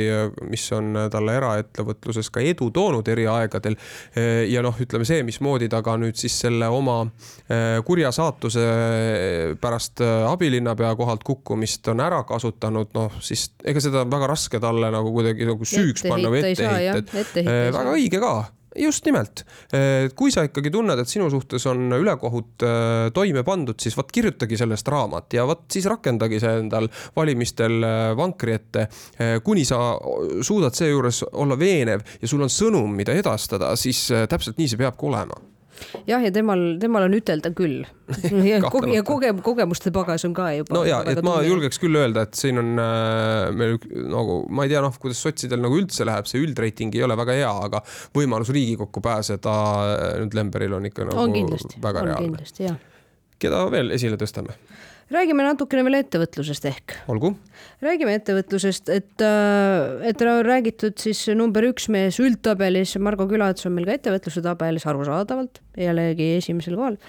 mis 0.48 0.72
on 0.80 0.96
talle 1.12 1.36
eraettevõtluses 1.42 2.21
majanduses 2.22 2.32
ka 2.32 2.42
edu 2.42 2.70
toonud 2.72 3.08
eri 3.08 3.26
aegadel. 3.28 3.76
ja 4.50 4.62
noh, 4.62 4.76
ütleme 4.80 5.06
see, 5.06 5.24
mismoodi 5.24 5.70
ta 5.70 5.82
ka 5.82 5.98
nüüd 5.98 6.16
siis 6.16 6.38
selle 6.46 6.68
oma 6.68 7.04
kurja 7.86 8.12
saatuse 8.12 9.58
pärast 9.62 10.02
abilinnapea 10.02 10.96
kohalt 10.96 11.24
kukkumist 11.24 11.88
on 11.92 12.00
ära 12.00 12.24
kasutanud, 12.24 12.92
noh 12.94 13.20
siis 13.22 13.52
ega 13.64 13.82
seda 13.82 14.06
on 14.06 14.12
väga 14.12 14.32
raske 14.32 14.60
talle 14.60 14.92
nagu 14.92 15.12
kuidagi 15.12 15.48
nagu 15.48 15.66
süüks 15.66 16.06
panna 16.08 16.32
või 16.32 16.44
ette 16.52 16.68
heita, 16.68 17.22
et 17.22 17.38
väga 17.74 17.96
õige 17.98 18.22
ka 18.22 18.36
just 18.76 19.06
nimelt, 19.06 19.44
kui 20.16 20.32
sa 20.32 20.46
ikkagi 20.48 20.72
tunned, 20.74 21.00
et 21.00 21.10
sinu 21.10 21.30
suhtes 21.32 21.66
on 21.70 21.92
ülekohut 21.98 22.66
äh, 22.66 23.10
toime 23.14 23.44
pandud, 23.48 23.80
siis 23.82 23.98
vot 23.98 24.12
kirjutagi 24.12 24.58
sellest 24.60 24.88
raamat 24.92 25.38
ja 25.38 25.46
vot 25.50 25.66
siis 25.72 25.88
rakendagi 25.92 26.40
see 26.42 26.54
endal 26.64 26.90
valimistel 27.18 27.80
äh, 27.84 28.02
vankri 28.18 28.58
ette. 28.58 28.88
Äh, 29.20 29.38
kuni 29.44 29.66
sa 29.68 29.82
suudad 30.42 30.78
seejuures 30.78 31.24
olla 31.32 31.60
veenev 31.60 32.06
ja 32.22 32.32
sul 32.32 32.44
on 32.46 32.52
sõnum, 32.52 32.92
mida 32.96 33.16
edastada, 33.18 33.76
siis 33.80 34.08
täpselt 34.30 34.60
nii 34.62 34.72
see 34.72 34.82
peabki 34.82 35.10
olema 35.10 35.51
jah, 36.08 36.22
ja 36.24 36.32
temal, 36.34 36.64
temal 36.82 37.08
on 37.08 37.16
ütelda 37.18 37.52
küll. 37.56 37.82
ja, 38.50 38.60
koge, 38.68 39.32
kogemuste 39.46 39.94
pagas 39.96 40.26
on 40.28 40.36
ka 40.36 40.50
juba. 40.56 40.76
no 40.76 40.84
ja, 40.88 41.00
et 41.08 41.22
ma 41.24 41.38
tunne. 41.38 41.48
julgeks 41.48 41.82
küll 41.82 42.00
öelda, 42.00 42.26
et 42.28 42.38
siin 42.38 42.60
on 42.62 42.74
äh, 42.82 43.48
meil 43.56 43.78
nagu 44.12 44.42
ma 44.52 44.68
ei 44.68 44.74
tea, 44.74 44.84
noh, 44.84 44.96
kuidas 45.02 45.22
sotsidel 45.24 45.64
nagu 45.64 45.80
üldse 45.80 46.08
läheb, 46.08 46.28
see 46.30 46.44
üldreiting 46.44 46.96
ei 46.98 47.06
ole 47.08 47.18
väga 47.20 47.38
hea, 47.40 47.52
aga 47.70 47.84
võimalus 48.18 48.52
Riigikokku 48.54 49.04
pääseda 49.06 49.58
äh, 49.96 50.06
nüüd 50.24 50.38
Lemberil 50.38 50.78
on 50.80 50.90
ikka 50.92 51.08
nagu 51.08 51.26
on 51.26 51.36
kindlasti, 51.36 51.80
väga 51.84 52.08
reaalne. 52.10 52.78
keda 53.42 53.66
veel 53.74 53.96
esile 53.96 54.20
tõstame? 54.22 54.58
Räägime 55.12 55.46
natukene 55.46 55.84
veel 55.86 56.00
ettevõtlusest 56.02 56.66
ehk. 56.70 56.96
olgu. 57.12 57.34
räägime 57.84 58.16
ettevõtlusest, 58.20 58.90
et, 58.94 59.24
äh, 59.26 60.08
et 60.10 60.22
räägitud 60.22 60.98
siis 61.02 61.26
number 61.36 61.66
üks 61.72 61.90
mees 61.92 62.20
üldtabelis, 62.24 62.96
Margo 63.00 63.28
Külats 63.28 63.68
on 63.68 63.76
meil 63.76 63.90
ka 63.90 63.98
ettevõtluse 63.98 64.44
tabelis 64.46 64.88
arusaadavalt, 64.88 65.62
jällegi 65.78 66.36
esimesel 66.40 66.78
kohal 66.80 67.00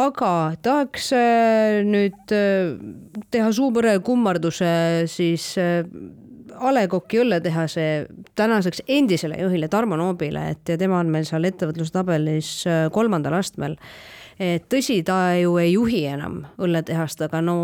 aga 0.00 0.32
tahaks 0.62 1.10
äh, 1.16 1.80
nüüd 1.86 2.34
äh, 2.36 2.76
teha 3.32 3.52
suure 3.56 3.98
kummarduse 4.04 5.06
siis 5.10 5.54
A 6.60 6.70
Le 6.74 6.82
Coq'i 6.92 7.22
õlletehase 7.22 7.84
tänaseks 8.36 8.82
endisele 8.90 9.38
juhile 9.40 9.68
Tarmo 9.72 9.96
Noobile, 9.96 10.50
et 10.52 10.68
ja 10.68 10.76
tema 10.76 10.98
on 11.00 11.08
meil 11.08 11.24
seal 11.24 11.46
ettevõtluse 11.48 11.94
tabelis 11.94 12.50
kolmandal 12.92 13.38
astmel 13.38 13.78
tõsi, 14.40 15.02
ta 15.04 15.34
ju 15.36 15.58
ei 15.60 15.74
juhi 15.74 15.98
enam 16.08 16.38
õlletehast, 16.60 17.20
aga 17.26 17.42
no 17.44 17.54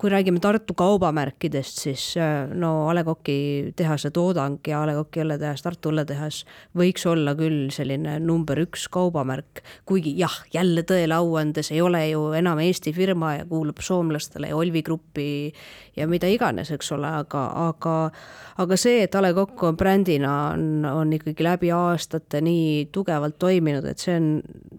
kui 0.00 0.10
räägime 0.10 0.40
Tartu 0.42 0.74
kaubamärkidest, 0.74 1.78
siis 1.84 2.06
äh, 2.18 2.50
no 2.50 2.88
A 2.88 2.94
Le 2.96 3.04
Coq'i 3.06 3.70
tehase 3.78 4.10
toodang 4.10 4.58
ja 4.66 4.80
A 4.82 4.88
Le 4.88 4.96
Coq'i 4.98 5.22
õlletehas, 5.22 5.62
Tartu 5.62 5.92
õlletehas 5.92 6.40
võiks 6.74 7.06
olla 7.06 7.36
küll 7.38 7.70
selline 7.74 8.16
number 8.18 8.58
üks 8.64 8.88
kaubamärk. 8.90 9.62
kuigi 9.86 10.16
jah, 10.18 10.34
jälle 10.52 10.82
tõele 10.82 11.14
au 11.14 11.36
andes 11.38 11.70
ei 11.70 11.80
ole 11.80 12.02
ju 12.08 12.32
enam 12.34 12.58
Eesti 12.58 12.92
firma 12.92 13.36
ja 13.36 13.46
kuulub 13.46 13.78
soomlastele 13.78 14.50
ja 14.50 14.56
Olvi 14.56 14.82
Gruppi 14.82 15.52
ja 15.96 16.08
mida 16.10 16.26
iganes, 16.26 16.72
eks 16.74 16.90
ole, 16.96 17.14
aga, 17.22 17.44
aga, 17.68 18.10
aga 18.58 18.80
see, 18.80 19.04
et 19.06 19.14
A 19.14 19.22
Le 19.22 19.30
Coq 19.34 19.68
on 19.70 19.78
brändina 19.78 20.34
on, 20.56 20.82
on 20.82 21.14
ikkagi 21.14 21.46
läbi 21.46 21.70
aastate 21.70 22.42
nii 22.42 22.88
tugevalt 22.90 23.38
toiminud, 23.38 23.86
et 23.86 24.02
see 24.02 24.18
on, 24.18 24.28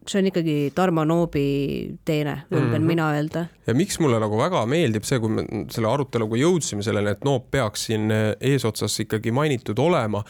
see 0.04 0.20
on 0.20 0.32
ikkagi 0.34 0.60
Tarmo 0.76 1.08
Noobi 1.08 1.45
teene, 2.06 2.36
julgen 2.52 2.70
mm 2.70 2.76
-hmm. 2.76 2.88
mina 2.88 3.10
öelda. 3.14 3.46
ja 3.68 3.74
miks 3.74 4.00
mulle 4.00 4.20
nagu 4.20 4.38
väga 4.38 4.66
meeldib 4.66 5.04
see, 5.04 5.20
kui 5.20 5.30
me 5.30 5.46
selle 5.72 5.90
aruteluga 5.90 6.38
jõudsime 6.38 6.84
selleni, 6.84 7.10
et 7.12 7.24
Noop 7.26 7.52
peaks 7.52 7.86
siin 7.86 8.12
eesotsas 8.40 9.00
ikkagi 9.00 9.32
mainitud 9.32 9.80
olema. 9.80 10.24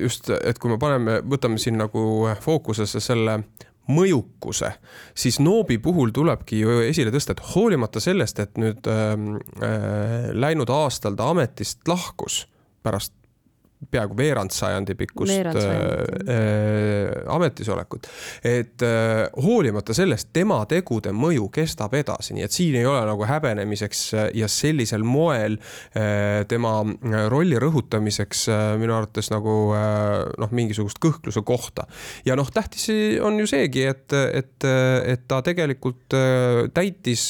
just, 0.00 0.30
et 0.30 0.58
kui 0.58 0.70
me 0.70 0.78
paneme, 0.78 1.20
võtame 1.20 1.58
siin 1.58 1.78
nagu 1.78 2.28
fookusesse 2.40 3.00
selle 3.00 3.42
mõjukuse, 3.88 4.70
siis 5.14 5.38
Noobi 5.40 5.78
puhul 5.78 6.10
tulebki 6.14 6.60
ju 6.60 6.80
esile 6.86 7.12
tõsta, 7.14 7.36
et 7.36 7.44
hoolimata 7.54 8.02
sellest, 8.02 8.40
et 8.42 8.58
nüüd 8.60 8.88
äh, 8.90 9.12
äh, 9.62 10.30
läinud 10.34 10.70
aastal 10.72 11.16
ta 11.18 11.30
ametist 11.30 11.86
lahkus 11.88 12.44
pärast 12.86 13.14
peaaegu 13.90 14.16
veerand 14.16 14.52
sajandi 14.54 14.94
pikkust 14.96 15.32
veerand 15.32 15.60
sajandi. 15.60 16.20
äh, 16.32 16.36
äh 16.36 17.34
ametisolekut. 17.34 18.06
et 18.44 18.82
äh, 18.82 19.26
hoolimata 19.42 19.94
sellest, 19.94 20.30
tema 20.32 20.58
tegude 20.68 21.12
mõju 21.12 21.48
kestab 21.52 21.94
edasi, 21.94 22.34
nii 22.34 22.46
et 22.46 22.56
siin 22.56 22.78
ei 22.80 22.86
ole 22.88 23.04
nagu 23.06 23.28
häbenemiseks 23.28 24.02
äh, 24.14 24.28
ja 24.34 24.48
sellisel 24.48 25.04
moel 25.04 25.58
äh, 25.58 26.46
tema 26.48 26.78
äh, 26.82 27.26
rolli 27.32 27.60
rõhutamiseks 27.60 28.46
äh, 28.52 28.66
minu 28.80 28.96
arvates 28.96 29.30
nagu 29.34 29.56
äh, 29.76 30.24
noh, 30.40 30.52
mingisugust 30.56 31.00
kõhkluse 31.02 31.44
kohta. 31.46 31.86
ja 32.24 32.36
noh, 32.36 32.50
tähtis 32.52 32.88
on 33.22 33.40
ju 33.40 33.48
seegi, 33.50 33.84
et, 33.92 34.12
et, 34.12 34.70
et 35.12 35.26
ta 35.28 35.42
tegelikult 35.44 36.16
äh, 36.16 36.66
täitis 36.74 37.28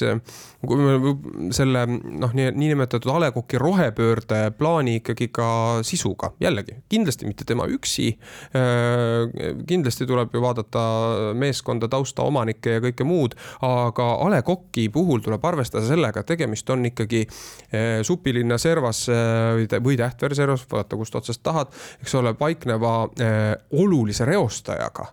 kui 0.67 0.79
me 0.81 1.51
selle 1.55 1.85
noh, 1.87 2.33
niinimetatud 2.35 3.11
A 3.13 3.19
Le 3.23 3.31
Coq'i 3.35 3.59
rohepöörde 3.61 4.41
plaani 4.59 4.99
ikkagi 5.01 5.29
ka 5.35 5.49
sisuga, 5.87 6.33
jällegi 6.41 6.77
kindlasti 6.89 7.27
mitte 7.27 7.45
tema 7.45 7.67
üksi. 7.71 8.11
Äh, 8.57 9.55
kindlasti 9.69 10.07
tuleb 10.07 10.35
ju 10.35 10.43
vaadata 10.43 10.83
meeskonda, 11.39 11.89
tausta, 11.89 12.25
omanikke 12.27 12.77
ja 12.77 12.83
kõike 12.85 13.07
muud, 13.09 13.37
aga 13.65 14.09
A 14.23 14.29
Le 14.33 14.43
Coq'i 14.47 14.89
puhul 14.93 15.23
tuleb 15.25 15.45
arvestada 15.49 15.87
sellega, 15.89 16.23
et 16.23 16.31
tegemist 16.31 16.71
on 16.73 16.87
ikkagi 16.91 17.25
äh, 17.27 18.03
supilinna 18.07 18.59
servas 18.63 19.07
äh, 19.13 19.81
või 19.83 19.97
Tähtvere 19.97 20.37
servas, 20.37 20.67
vaata 20.71 20.99
kust 20.99 21.17
otsast 21.17 21.43
tahad, 21.43 21.73
eks 22.03 22.15
ole, 22.19 22.35
paikneva 22.37 23.09
olulise 23.81 24.25
reostajaga. 24.29 25.07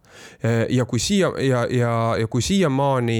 ja 0.69 0.85
kui 0.85 0.99
siia 0.99 1.29
ja, 1.39 1.63
ja, 1.69 1.91
ja 2.19 2.27
kui 2.27 2.41
siiamaani 2.43 3.17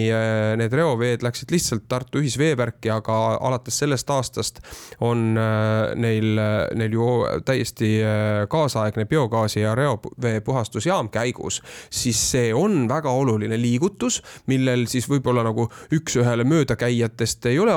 need 0.59 0.73
reoveed 0.75 1.23
läksid 1.23 1.51
lihtsalt 1.53 1.85
Tartu 1.89 2.19
ühisveevärki, 2.19 2.91
aga 2.91 3.17
alates 3.41 3.77
sellest 3.79 4.09
aastast 4.13 4.59
on 5.01 5.33
neil, 5.95 6.41
neil 6.75 6.97
ju 6.97 7.07
täiesti 7.45 7.92
äh, 8.01 8.43
kaasaegne 8.49 9.05
biogaasi 9.09 9.63
ja 9.63 9.75
reovee 9.75 10.41
puhastusjaam 10.45 11.09
käigus, 11.13 11.61
siis 11.93 12.19
see 12.31 12.53
on 12.55 12.87
väga 12.89 13.11
oluline 13.11 13.57
liigutus, 13.61 14.21
millel 14.51 14.87
siis 14.91 15.07
võib-olla 15.11 15.45
nagu 15.45 15.67
üks-ühele 15.93 16.45
möödakäijatest 16.47 17.49
ei 17.51 17.59
ole 17.59 17.75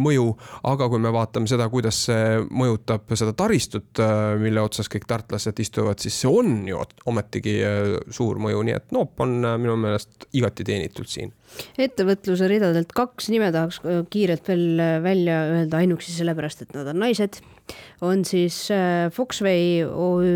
mõju, 0.00 0.26
aga 0.70 0.88
kui 0.90 1.02
me 1.02 1.12
vaatame 1.14 1.50
seda, 1.50 1.68
kuidas 1.72 2.04
see 2.08 2.40
mõjutab 2.50 3.14
seda 3.18 3.34
taristut, 3.36 4.00
mille 4.40 4.62
otsas 4.62 4.90
kõik 4.92 5.06
tartlased 5.10 5.60
istuvad, 5.60 6.00
siis 6.02 6.16
see 6.22 6.30
on 6.30 6.62
ju 6.68 6.82
ometigi 7.10 7.58
suur 8.14 8.40
mõju, 8.42 8.62
nii 8.66 8.76
et 8.76 8.92
Noop 8.94 9.20
on 9.24 9.40
minu 9.42 9.76
meelest 9.80 10.28
igati 10.36 10.66
teenitud 10.66 11.08
siin 11.10 11.32
ettevõtluse 11.78 12.48
ridadelt 12.50 12.92
kaks 12.96 13.30
nime 13.32 13.50
tahaks 13.54 13.80
äh, 13.84 14.02
kiirelt 14.10 14.48
veel 14.50 14.80
äh, 14.82 14.96
välja 15.04 15.40
öelda, 15.50 15.82
ainuüksi 15.82 16.14
sellepärast, 16.16 16.64
et 16.64 16.74
nad 16.76 16.90
on 16.90 17.02
naised. 17.04 17.40
On 18.04 18.24
siis 18.28 18.56
äh, 18.74 19.08
Foxway 19.12 19.84
OÜ 19.84 20.28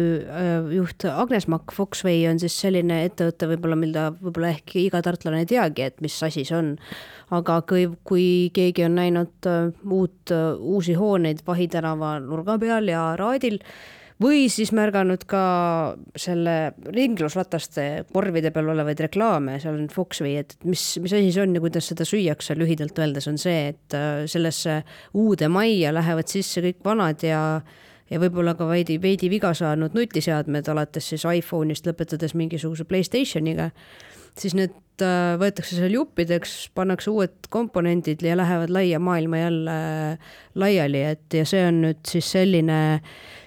juht 0.74 1.04
Agnes 1.08 1.48
Makk. 1.48 1.74
Foxway 1.76 2.26
on 2.30 2.40
siis 2.40 2.56
selline 2.60 3.02
ettevõte 3.08 3.50
võib-olla, 3.52 3.78
mida 3.78 4.08
võib-olla 4.16 4.54
ehk 4.56 4.76
iga 4.80 5.02
tartlane 5.04 5.44
ei 5.44 5.50
teagi, 5.50 5.88
et 5.90 6.00
mis 6.04 6.16
asi 6.22 6.46
see 6.48 6.56
on. 6.56 6.74
aga 7.34 7.60
kui, 7.68 7.84
kui 8.08 8.26
keegi 8.56 8.86
on 8.86 8.96
näinud 8.96 9.48
uut, 9.84 10.32
uusi 10.58 10.94
hooneid 10.96 11.44
Vahi 11.46 11.68
tänava 11.68 12.16
nurga 12.24 12.56
peal 12.58 12.88
ja 12.88 13.12
Raadil 13.20 13.60
või 14.22 14.46
siis 14.50 14.72
märganud 14.74 15.24
ka 15.30 15.42
selle 16.18 16.56
ringlusrataste 16.94 17.86
korvide 18.12 18.50
peal 18.54 18.72
olevaid 18.74 19.02
reklaame, 19.06 19.58
seal 19.62 19.78
on 19.78 19.90
Foxway, 19.92 20.38
et 20.42 20.56
mis, 20.68 20.84
mis 21.02 21.14
asi 21.14 21.30
see 21.34 21.44
on 21.44 21.54
ja 21.54 21.62
kuidas 21.62 21.90
seda 21.92 22.06
süüakse, 22.08 22.56
lühidalt 22.58 22.98
öeldes 22.98 23.30
on 23.30 23.38
see, 23.40 23.68
et 23.74 23.98
äh, 23.98 24.24
sellesse 24.30 24.80
uude 25.18 25.50
majja 25.52 25.94
lähevad 25.94 26.30
sisse 26.30 26.64
kõik 26.64 26.82
vanad 26.86 27.22
ja 27.26 27.42
ja 28.08 28.16
võib-olla 28.20 28.54
ka 28.56 28.64
veidi, 28.68 28.96
veidi 29.02 29.28
viga 29.28 29.52
saanud 29.56 29.96
nutiseadmed, 29.96 30.68
alates 30.72 31.10
siis 31.12 31.26
iPhone'ist 31.28 31.88
lõpetades 31.88 32.34
mingisuguse 32.38 32.86
Playstationiga, 32.88 33.68
siis 34.38 34.54
need 34.56 35.04
äh, 35.04 35.34
võetakse 35.40 35.76
seal 35.76 35.94
juppideks, 35.94 36.70
pannakse 36.76 37.12
uued 37.12 37.50
komponendid 37.52 38.22
ja 38.24 38.36
lähevad 38.38 38.72
laia 38.72 39.00
maailma 39.02 39.42
jälle 39.42 39.78
laiali, 40.58 41.04
et 41.12 41.40
ja 41.40 41.44
see 41.48 41.66
on 41.68 41.82
nüüd 41.84 42.00
siis 42.08 42.32
selline 42.36 42.78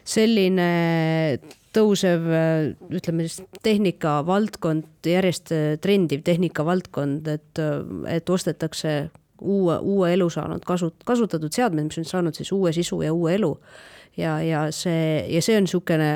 selline 0.03 1.39
tõusev, 1.71 2.25
ütleme 2.91 3.27
siis 3.27 3.47
tehnikavaldkond, 3.63 5.07
järjest 5.07 5.53
trendiv 5.81 6.23
tehnikavaldkond, 6.27 7.27
et, 7.31 7.61
et 8.11 8.29
ostetakse 8.29 8.95
uue, 9.41 9.77
uue 9.79 10.13
elu 10.13 10.29
saanud 10.29 10.65
kasu, 10.67 10.91
kasutatud 11.05 11.53
seadmed, 11.53 11.89
mis 11.89 12.01
on 12.01 12.07
saanud 12.07 12.37
siis 12.37 12.51
uue 12.55 12.73
sisu 12.75 13.01
ja 13.05 13.13
uue 13.13 13.35
elu. 13.35 13.51
ja, 14.17 14.41
ja 14.43 14.65
see, 14.75 15.25
ja 15.31 15.41
see 15.41 15.55
on 15.57 15.65
niisugune, 15.65 16.09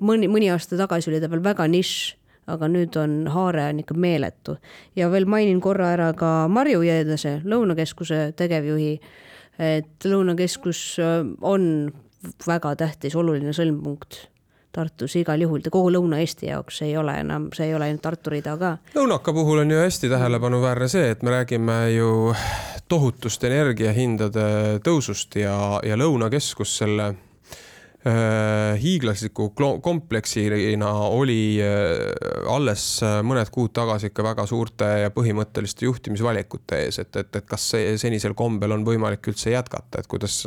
mõni, 0.00 0.28
mõni 0.32 0.48
aasta 0.52 0.78
tagasi 0.78 1.10
oli 1.10 1.20
ta 1.20 1.30
veel 1.30 1.44
väga 1.44 1.66
nišš, 1.68 2.16
aga 2.50 2.68
nüüd 2.70 2.96
on 3.00 3.26
haare 3.34 3.68
on 3.70 3.82
ikka 3.82 3.94
meeletu. 3.94 4.56
ja 4.96 5.10
veel 5.12 5.28
mainin 5.28 5.60
korra 5.60 5.92
ära 5.94 6.12
ka 6.16 6.48
Marju 6.48 6.82
Jeedlase, 6.86 7.40
Lõunakeskuse 7.44 8.32
tegevjuhi, 8.36 8.96
et 9.58 10.08
Lõunakeskus 10.08 10.82
on 11.40 11.92
väga 12.46 12.76
tähtis, 12.76 13.16
oluline 13.16 13.52
sõlmpunkt 13.56 14.26
Tartus 14.76 15.14
igal 15.16 15.40
juhul, 15.40 15.62
kogu 15.72 15.88
Lõuna-Eesti 15.94 16.50
jaoks 16.50 16.82
ei 16.84 16.96
ole 17.00 17.14
enam, 17.22 17.46
see 17.56 17.70
ei 17.70 17.74
ole 17.74 17.86
ainult 17.88 18.02
Tartu 18.04 18.34
rida 18.34 18.58
ka. 18.60 18.74
lõunaka 18.92 19.32
puhul 19.32 19.62
on 19.62 19.70
ju 19.72 19.78
hästi 19.80 20.10
tähelepanuväärne 20.12 20.88
see, 20.92 21.06
et 21.14 21.22
me 21.24 21.32
räägime 21.32 21.76
ju 21.94 22.34
tohutust 22.88 23.44
energiahindade 23.48 24.44
tõusust 24.84 25.38
ja, 25.40 25.80
ja 25.80 25.96
Lõunakeskus 25.96 26.76
selle 26.82 27.14
hiiglasliku 28.78 29.48
klo- 29.60 29.80
kompleksina 29.80 30.92
oli 30.92 31.58
äh, 31.62 32.52
alles 32.54 33.02
äh, 33.02 33.18
mõned 33.26 33.50
kuud 33.50 33.72
tagasi 33.74 34.10
ikka 34.12 34.22
väga 34.22 34.44
suurte 34.46 34.88
ja 35.02 35.10
põhimõtteliste 35.14 35.88
juhtimisvalikute 35.88 36.78
ees, 36.84 37.00
et, 37.02 37.16
et, 37.18 37.30
et 37.40 37.48
kas 37.48 37.64
see 37.72 37.96
senisel 37.98 38.36
kombel 38.38 38.76
on 38.76 38.84
võimalik 38.86 39.26
üldse 39.32 39.50
jätkata, 39.50 40.02
et 40.02 40.10
kuidas, 40.10 40.38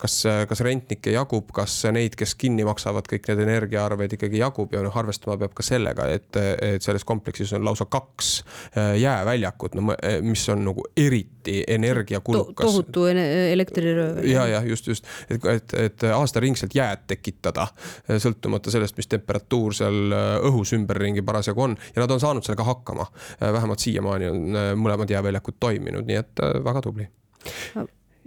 kas, 0.00 0.16
kas 0.48 0.64
rentnikke 0.64 1.12
jagub, 1.12 1.50
kas 1.54 1.76
neid, 1.92 2.16
kes 2.16 2.34
kinni 2.40 2.64
maksavad 2.64 3.08
kõik 3.10 3.28
need 3.30 3.44
energiaarved 3.44 4.16
ikkagi 4.16 4.40
jagub 4.40 4.72
ja 4.72 4.80
noh, 4.84 4.96
arvestama 4.96 5.36
peab 5.42 5.52
ka 5.56 5.66
sellega, 5.66 6.08
et, 6.14 6.30
et 6.40 6.84
selles 6.84 7.04
kompleksis 7.04 7.52
on 7.58 7.66
lausa 7.68 7.84
kaks 7.90 8.32
äh, 8.78 8.94
jääväljakut, 9.02 9.76
no 9.76 9.92
mis 10.24 10.46
on 10.52 10.64
nagu 10.70 10.88
eriti 10.96 11.60
energiakulukas 11.68 12.64
to. 12.64 12.70
tohutu 12.70 13.06
elektriröövel. 13.12 14.24
ja, 14.30 14.48
ja 14.56 14.64
just, 14.64 14.88
just, 14.88 15.08
et, 15.28 15.44
et, 15.44 15.78
et 15.84 16.08
aastaringselt 16.14 16.74
jääd 16.94 17.08
tekitada, 17.10 17.66
sõltumata 18.08 18.72
sellest, 18.72 18.96
mis 18.96 19.10
temperatuur 19.10 19.74
seal 19.76 20.14
äh, 20.14 20.30
õhus 20.48 20.74
ümberringi 20.78 21.24
parasjagu 21.26 21.68
on. 21.68 21.76
Ja 21.94 22.04
nad 22.04 22.14
on 22.14 22.22
saanud 22.22 22.46
sellega 22.46 22.64
hakkama. 22.70 23.06
vähemalt 23.40 23.78
siiamaani 23.78 24.30
on 24.30 24.56
mõlemad 24.80 25.10
jääväljakud 25.10 25.60
toiminud, 25.60 26.06
nii 26.06 26.16
et 26.22 26.42
väga 26.64 26.80
tubli. 26.84 27.08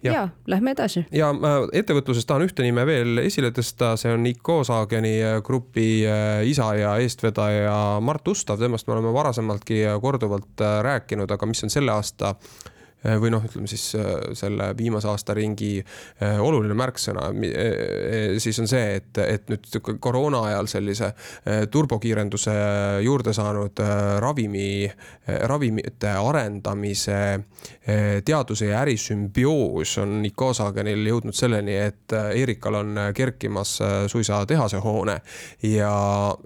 Ja, 0.04 0.12
ja 0.12 0.28
lähme 0.48 0.72
edasi. 0.76 1.06
ja 1.12 1.32
ettevõtluses 1.74 2.26
tahan 2.30 2.46
ühte 2.46 2.62
nime 2.62 2.84
veel 2.86 3.18
esile 3.24 3.50
tõsta, 3.56 3.96
see 3.98 4.14
on 4.14 4.28
Iko 4.30 4.60
Saageni 4.68 5.16
äh, 5.26 5.40
grupi 5.46 6.06
äh, 6.06 6.44
isa 6.46 6.70
ja 6.78 6.94
eestvedaja 7.02 7.98
Mart 8.06 8.28
Ustav, 8.30 8.62
temast 8.62 8.88
me 8.88 8.94
oleme 8.94 9.14
varasemaltki 9.16 9.82
korduvalt 10.02 10.62
äh, 10.62 10.80
rääkinud, 10.86 11.32
aga 11.34 11.50
mis 11.50 11.66
on 11.66 11.74
selle 11.74 11.96
aasta 11.96 12.36
Eh, 12.38 12.77
või 13.16 13.32
noh, 13.32 13.44
ütleme 13.48 13.70
siis 13.72 13.84
eh, 13.96 14.10
selle 14.38 14.72
viimase 14.78 15.08
aasta 15.12 15.36
ringi 15.38 15.78
eh, 15.80 16.40
oluline 16.44 16.76
märksõna, 16.78 17.30
siis 18.42 18.60
on 18.62 18.70
see, 18.70 18.98
et, 19.00 19.20
et 19.24 19.50
nüüd 19.52 19.78
koroona 20.04 20.44
ajal 20.50 20.68
sellise 20.72 21.10
turbokiirenduse 21.72 22.54
juurde 23.06 23.34
saanud 23.36 23.80
ravimi, 24.22 24.88
ravimite 25.50 26.12
arendamise 26.18 27.20
teaduse 28.26 28.70
ja 28.70 28.82
äri 28.84 28.98
sümbioos 29.00 29.98
on 30.04 30.26
Icosagenil 30.28 31.06
jõudnud 31.12 31.38
selleni, 31.38 31.78
et 31.88 32.16
Erikal 32.36 32.80
on 32.82 33.02
kerkimas 33.16 33.78
suisa 34.12 34.42
tehasehoone 34.50 35.20
ja, 35.70 35.94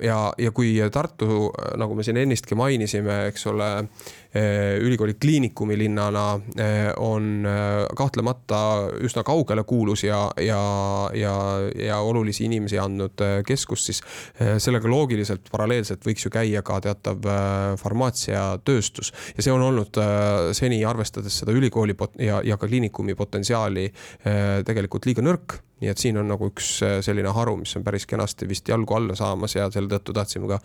ja, 0.04 0.20
ja 0.38 0.52
kui 0.56 0.76
Tartu, 0.92 1.50
nagu 1.82 1.98
me 1.98 2.06
siin 2.06 2.22
ennistki 2.22 2.58
mainisime, 2.58 3.26
eks 3.32 3.48
ole 3.52 3.72
Eh, 3.82 4.21
ülikooli 4.80 5.14
kliinikumi 5.20 5.78
linnana 5.78 6.40
eh, 6.58 6.92
on 6.98 7.46
eh, 7.46 7.86
kahtlemata 7.98 8.60
üsna 9.04 9.24
kaugele 9.28 9.64
kuulus 9.68 10.04
ja, 10.04 10.22
ja, 10.40 10.62
ja, 11.14 11.34
ja 11.76 11.98
olulisi 12.00 12.46
inimesi 12.48 12.80
andnud 12.80 13.24
keskus, 13.48 13.86
siis 13.86 14.02
sellega 14.64 14.90
loogiliselt 14.90 15.50
paralleelselt 15.52 16.06
võiks 16.08 16.26
ju 16.26 16.32
käia 16.34 16.62
ka 16.66 16.80
teatav 16.84 17.26
farmaatsiatööstus. 17.82 19.12
ja 19.36 19.44
see 19.44 19.54
on 19.54 19.66
olnud 19.66 20.00
seni, 20.58 20.80
arvestades 20.86 21.42
seda 21.42 21.56
ülikooli 21.56 21.96
ja, 22.20 22.42
ja 22.46 22.58
ka 22.58 22.70
kliinikumi 22.70 23.16
potentsiaali 23.20 23.90
tegelikult 24.66 25.06
liiga 25.10 25.26
nõrk 25.26 25.60
nii 25.82 25.90
et 25.92 26.02
siin 26.02 26.18
on 26.22 26.30
nagu 26.30 26.50
üks 26.52 26.70
äh, 26.86 26.98
selline 27.06 27.34
haru, 27.36 27.56
mis 27.62 27.74
on 27.78 27.86
päris 27.86 28.06
kenasti 28.10 28.48
vist 28.50 28.70
jalgu 28.70 28.96
alla 28.98 29.16
saamas 29.18 29.56
ja 29.58 29.68
selle 29.74 29.90
tõttu 29.92 30.14
tahtsime 30.16 30.50
ka 30.50 30.60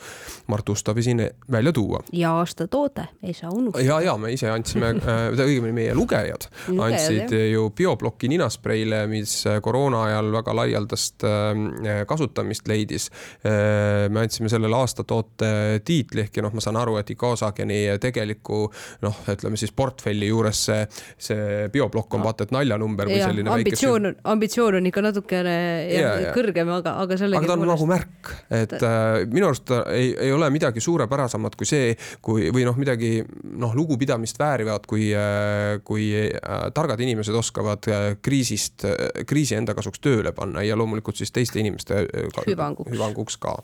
Mart 0.52 0.68
Ustavi 0.68 1.05
siin 1.05 1.22
välja 1.52 1.72
tuua. 1.76 2.02
ja 2.12 2.35
aasta 2.40 2.66
toode, 2.68 3.09
ei 3.22 3.35
saa 3.37 3.50
unustada. 3.50 3.85
ja, 3.85 4.00
ja 4.05 4.16
me 4.20 4.33
ise 4.35 4.50
andsime 4.52 4.92
äh,, 4.96 5.29
õigemini 5.33 5.74
meie 5.76 5.94
lugejad 5.96 6.48
andsid 6.68 7.33
jah. 7.33 7.46
ju 7.52 7.68
bioploki 7.76 8.31
ninaspreile, 8.33 9.05
mis 9.11 9.38
äh, 9.48 9.61
koroona 9.64 10.05
ajal 10.11 10.31
väga 10.37 10.57
laialdast 10.61 11.26
äh, 11.26 12.02
kasutamist 12.09 12.68
leidis 12.68 13.09
me 13.46 14.20
andsime 14.20 14.48
sellele 14.50 14.76
aastatoote 14.76 15.48
tiitli, 15.87 16.24
ehkki 16.26 16.42
noh, 16.44 16.52
ma 16.55 16.62
saan 16.62 16.76
aru, 16.81 16.96
et 17.00 17.11
Ikasageni 17.12 17.79
tegeliku 18.02 18.66
noh, 19.05 19.20
ütleme 19.33 19.59
siis 19.61 19.72
portfelli 19.76 20.29
juures 20.31 20.64
see, 20.68 20.83
see 21.29 21.68
bioplokk 21.72 22.16
on 22.18 22.24
vaata 22.26 22.46
et 22.46 22.55
naljanumber 22.55 23.11
või 23.11 23.20
selline 23.22 23.52
ambitsioon, 23.52 24.09
väike. 24.11 24.24
ambitsioon 24.35 24.79
on 24.81 24.90
ikka 24.90 25.06
natukene 25.07 25.57
ja, 25.90 26.12
ja. 26.27 26.33
kõrgem, 26.37 26.71
aga, 26.77 26.97
aga 27.03 27.19
sellega. 27.21 27.42
aga 27.42 27.53
ta 27.53 27.57
on 27.57 27.66
nagu 27.71 27.88
märk, 27.90 28.33
et 28.59 28.75
äh, 28.79 29.23
minu 29.33 29.51
arust 29.51 29.73
ei, 29.92 30.11
ei 30.27 30.33
ole 30.35 30.51
midagi 30.55 30.83
suurepärasemat 30.85 31.57
kui 31.59 31.69
see, 31.69 31.95
kui 32.25 32.51
või 32.55 32.66
noh, 32.69 32.77
midagi 32.81 33.21
noh, 33.57 33.75
lugupidamist 33.79 34.40
väärivat, 34.42 34.88
kui 34.90 35.09
äh,, 35.16 35.79
kui 35.87 36.11
äh, 36.16 36.66
targad 36.77 37.01
inimesed 37.07 37.37
oskavad 37.38 37.88
äh, 37.92 38.09
kriisist 38.23 38.87
äh,, 38.88 39.25
kriisi 39.29 39.59
enda 39.59 39.77
kasuks 39.79 40.03
tööle 40.05 40.35
panna 40.37 40.64
ja 40.66 40.77
loomulikult 40.79 41.19
siis 41.19 41.33
teiste 41.35 41.62
inimeste 41.62 42.05
äh, 42.05 42.45
hüvanguks. 42.51 42.92
hüvanguks 42.92 43.40
ka 43.40 43.57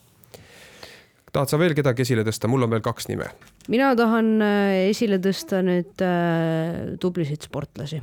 tahad 1.33 1.49
sa 1.49 1.59
veel 1.61 1.75
kedagi 1.77 2.05
esile 2.05 2.25
tõsta, 2.27 2.49
mul 2.51 2.67
on 2.67 2.75
veel 2.75 2.85
kaks 2.85 3.09
nime. 3.09 3.31
mina 3.73 3.93
tahan 3.99 4.35
äh, 4.45 4.75
esile 4.91 5.19
tõsta 5.23 5.63
nüüd 5.65 6.05
äh, 6.05 6.99
tublisid 7.01 7.49
sportlasi 7.49 8.03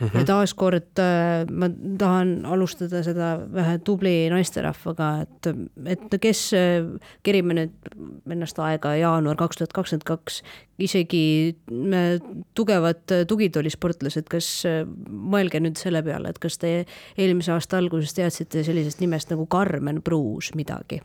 mm. 0.00 0.06
-hmm. 0.06 0.18
ja 0.18 0.24
taaskord 0.24 0.98
äh, 0.98 1.46
ma 1.50 1.68
tahan 1.98 2.46
alustada 2.46 3.02
seda 3.02 3.32
vähe 3.54 3.78
tubli 3.78 4.30
naisterahvaga, 4.30 5.10
et, 5.22 5.50
et 5.86 6.18
kes, 6.20 6.42
äh, 6.54 6.86
kerime 7.22 7.56
nüüd 7.58 7.94
ennast 8.30 8.58
aega 8.58 8.94
jaanuar 8.96 9.36
kaks 9.36 9.60
tuhat 9.60 9.72
kakskümmend 9.72 10.08
kaks, 10.08 10.42
isegi 10.78 11.56
äh, 11.70 12.18
tugevad 12.54 13.16
tugitoolisportlased, 13.28 14.28
kas 14.28 14.50
mõelge 15.08 15.60
nüüd 15.60 15.80
selle 15.80 16.02
peale, 16.02 16.32
et 16.32 16.42
kas 16.42 16.58
te 16.58 16.84
eelmise 17.16 17.52
aasta 17.52 17.78
alguses 17.78 18.14
teadsite 18.14 18.64
sellisest 18.64 19.00
nimest 19.00 19.30
nagu 19.32 19.46
Karmen 19.46 20.02
Pruus 20.02 20.54
midagi 20.54 21.02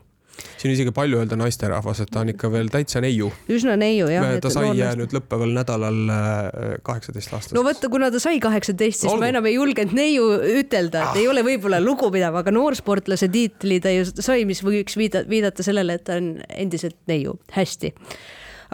siin 0.57 0.73
isegi 0.73 0.93
palju 0.95 1.19
öelda 1.21 1.37
naisterahvas, 1.39 2.01
et 2.03 2.11
ta 2.13 2.23
on 2.23 2.31
ikka 2.33 2.49
veel 2.53 2.71
täitsa 2.73 3.01
neiu. 3.03 3.29
üsna 3.51 3.77
neiu 3.79 4.09
jah. 4.11 4.29
ta 4.43 4.51
sai 4.53 4.69
noornast... 4.69 5.01
nüüd 5.01 5.15
lõppeval 5.17 5.53
nädalal 5.57 5.99
äh, 6.13 6.39
kaheksateist 6.87 7.33
aastast. 7.33 7.55
no 7.57 7.63
vaata, 7.67 7.91
kuna 7.93 8.11
ta 8.13 8.21
sai 8.23 8.41
kaheksateist, 8.43 9.05
siis 9.05 9.11
Olgu. 9.11 9.25
ma 9.25 9.31
enam 9.33 9.49
ei 9.49 9.57
julgenud 9.57 9.95
neiu 9.97 10.31
ütelda, 10.61 11.03
et 11.03 11.13
ah. 11.13 11.21
ei 11.21 11.29
ole 11.31 11.45
võib-olla 11.47 11.81
lugupidav, 11.83 12.39
aga 12.41 12.53
noorsportlase 12.55 13.31
tiitli 13.33 13.79
ta 13.83 13.93
ju 13.93 14.07
sai, 14.13 14.43
mis 14.49 14.63
võiks 14.65 14.97
viidata, 14.99 15.29
viidata 15.29 15.65
sellele, 15.65 15.99
et 15.99 16.07
ta 16.07 16.19
on 16.21 16.35
endiselt 16.57 16.99
neiu, 17.09 17.37
hästi 17.55 17.93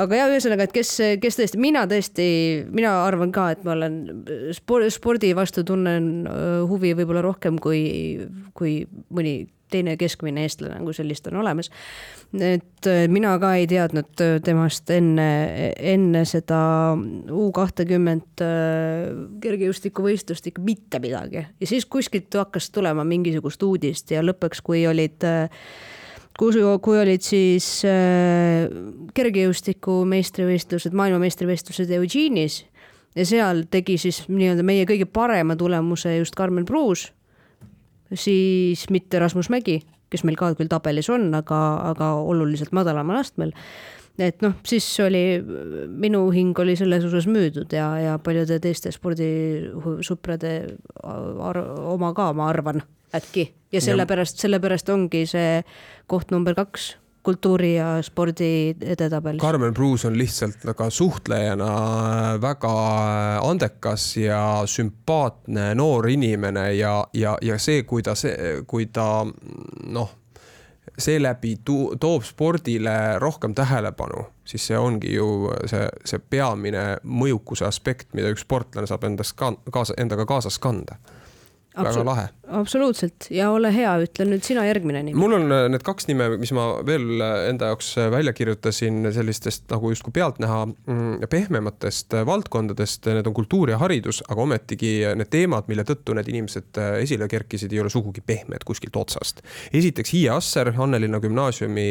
aga 0.02 0.18
ja 0.18 0.30
ühesõnaga, 0.32 0.68
et 0.68 0.76
kes, 0.76 0.92
kes 1.22 1.38
tõesti, 1.40 1.60
mina 1.62 1.84
tõesti, 1.90 2.26
mina 2.74 2.96
arvan 3.06 3.34
ka, 3.36 3.50
et 3.54 3.66
ma 3.68 3.76
olen 3.76 4.00
spordi, 4.56 4.90
spordi 4.94 5.34
vastu 5.38 5.66
tunnen 5.68 6.28
äh, 6.30 6.62
huvi 6.70 6.94
võib-olla 6.98 7.24
rohkem 7.26 7.60
kui, 7.62 7.84
kui 8.58 8.82
mõni 9.14 9.44
teine 9.74 9.96
keskmine 10.00 10.46
eestlane, 10.48 10.80
kui 10.86 10.96
sellist 10.96 11.28
on 11.32 11.40
olemas. 11.42 11.72
et 12.34 12.90
äh, 12.90 13.06
mina 13.08 13.36
ka 13.42 13.54
ei 13.60 13.68
teadnud 13.70 14.22
äh, 14.24 14.36
temast 14.44 14.90
enne, 14.94 15.30
enne 15.78 16.26
seda 16.30 16.62
U 17.32 17.50
kahtekümmet 17.56 18.44
äh, 18.46 19.10
kergejõustikuvõistlust 19.44 20.52
ikka 20.52 20.64
mitte 20.66 21.02
midagi 21.04 21.44
ja 21.44 21.68
siis 21.70 21.86
kuskilt 21.86 22.34
hakkas 22.38 22.72
tulema 22.74 23.06
mingisugust 23.08 23.64
uudist 23.64 24.14
ja 24.16 24.24
lõpuks, 24.26 24.64
kui 24.66 24.86
olid 24.90 25.26
kus, 26.40 26.58
kui 26.82 27.00
olid 27.00 27.24
siis 27.26 27.68
äh, 27.88 28.68
kergejõustiku 29.16 30.02
meistrivõistlused, 30.10 30.96
maailmameistrivõistlused 30.98 31.92
Eugene'is 31.98 32.64
ja 33.14 33.26
seal 33.28 33.66
tegi 33.72 34.00
siis 34.02 34.24
nii-öelda 34.30 34.66
meie 34.66 34.88
kõige 34.90 35.08
parema 35.10 35.58
tulemuse 35.60 36.18
just 36.18 36.38
Karmen 36.38 36.66
Pruus 36.70 37.12
siis 38.14 38.86
mitte 38.94 39.20
Rasmus 39.22 39.50
Mägi, 39.54 39.82
kes 40.14 40.24
meil 40.28 40.38
ka 40.40 40.54
küll 40.58 40.72
tabelis 40.72 41.10
on, 41.14 41.30
aga, 41.38 41.60
aga 41.94 42.14
oluliselt 42.22 42.74
madalamal 42.76 43.22
astmel. 43.22 43.54
et 44.22 44.44
noh, 44.46 44.54
siis 44.68 44.86
oli, 45.02 45.42
minu 45.90 46.28
hing 46.32 46.58
oli 46.60 46.76
selles 46.78 47.06
osas 47.08 47.26
müüdud 47.26 47.74
ja, 47.74 47.88
ja 47.98 48.18
paljude 48.22 48.60
teiste 48.62 48.94
spordisõprade 48.94 50.54
oma 51.04 52.14
ka, 52.14 52.30
ma 52.38 52.50
arvan, 52.52 52.84
äkki. 53.16 53.48
ja 53.74 53.82
sellepärast, 53.82 54.38
sellepärast 54.44 54.94
ongi 54.94 55.26
see 55.30 55.64
koht 56.08 56.32
number 56.32 56.54
kaks 56.58 56.94
kultuuri 57.24 57.76
ja 57.76 58.02
spordi 58.02 58.76
edetabelis. 58.82 59.42
Karmen 59.42 59.74
Pruus 59.74 60.06
on 60.06 60.18
lihtsalt 60.18 60.66
väga 60.66 60.90
suhtlejana 60.90 61.70
väga 62.42 62.74
andekas 63.44 64.18
ja 64.18 64.64
sümpaatne 64.66 65.72
noor 65.76 66.10
inimene 66.10 66.74
ja, 66.74 67.08
ja, 67.14 67.38
ja 67.42 67.58
see, 67.60 67.84
kui 67.84 68.04
ta, 68.04 68.16
kui 68.68 68.86
ta 68.86 69.08
noh, 69.86 70.12
seeläbi 71.00 71.56
toob 72.00 72.24
spordile 72.24 73.20
rohkem 73.20 73.56
tähelepanu, 73.56 74.28
siis 74.46 74.68
see 74.68 74.78
ongi 74.78 75.16
ju 75.16 75.50
see, 75.66 75.88
see 76.06 76.20
peamine 76.20 76.86
mõjukuse 77.04 77.66
aspekt, 77.66 78.12
mida 78.14 78.30
üks 78.34 78.44
sportlane 78.46 78.88
saab 78.88 79.08
endast 79.08 79.38
ka, 79.40 79.54
kaasa, 79.72 79.96
endaga 79.98 80.28
kaasas 80.30 80.60
kanda 80.60 81.00
väga 81.74 82.06
lahe. 82.06 82.28
Absoluutselt 82.54 83.28
ja 83.34 83.50
ole 83.54 83.70
hea, 83.74 83.92
ütle 84.06 84.26
nüüd 84.28 84.44
sina 84.46 84.64
järgmine 84.68 85.02
nimi. 85.06 85.18
mul 85.20 85.36
on 85.38 85.52
äh, 85.52 85.66
need 85.72 85.84
kaks 85.86 86.08
nime, 86.10 86.30
mis 86.42 86.54
ma 86.56 86.66
veel 86.86 87.22
äh, 87.22 87.48
enda 87.50 87.72
jaoks 87.72 87.94
äh, 88.02 88.10
välja 88.14 88.34
kirjutasin 88.36 89.08
sellistest 89.16 89.66
nagu 89.72 89.92
justkui 89.92 90.14
pealtnäha 90.16 90.60
mm, 90.68 91.26
pehmematest 91.32 92.16
valdkondadest, 92.28 93.10
need 93.12 93.30
on 93.30 93.36
kultuur 93.36 93.74
ja 93.74 93.80
haridus, 93.82 94.22
aga 94.28 94.46
ometigi 94.46 94.94
need 95.20 95.32
teemad, 95.34 95.70
mille 95.72 95.86
tõttu 95.88 96.16
need 96.18 96.30
inimesed 96.32 96.80
esile 97.02 97.28
kerkisid, 97.32 97.74
ei 97.74 97.82
ole 97.84 97.92
sugugi 97.94 98.22
pehmed 98.26 98.66
kuskilt 98.68 98.96
otsast. 99.00 99.42
esiteks 99.74 100.14
Hiie 100.14 100.32
Asser, 100.34 100.74
Annelinna 100.78 101.20
gümnaasiumi 101.24 101.86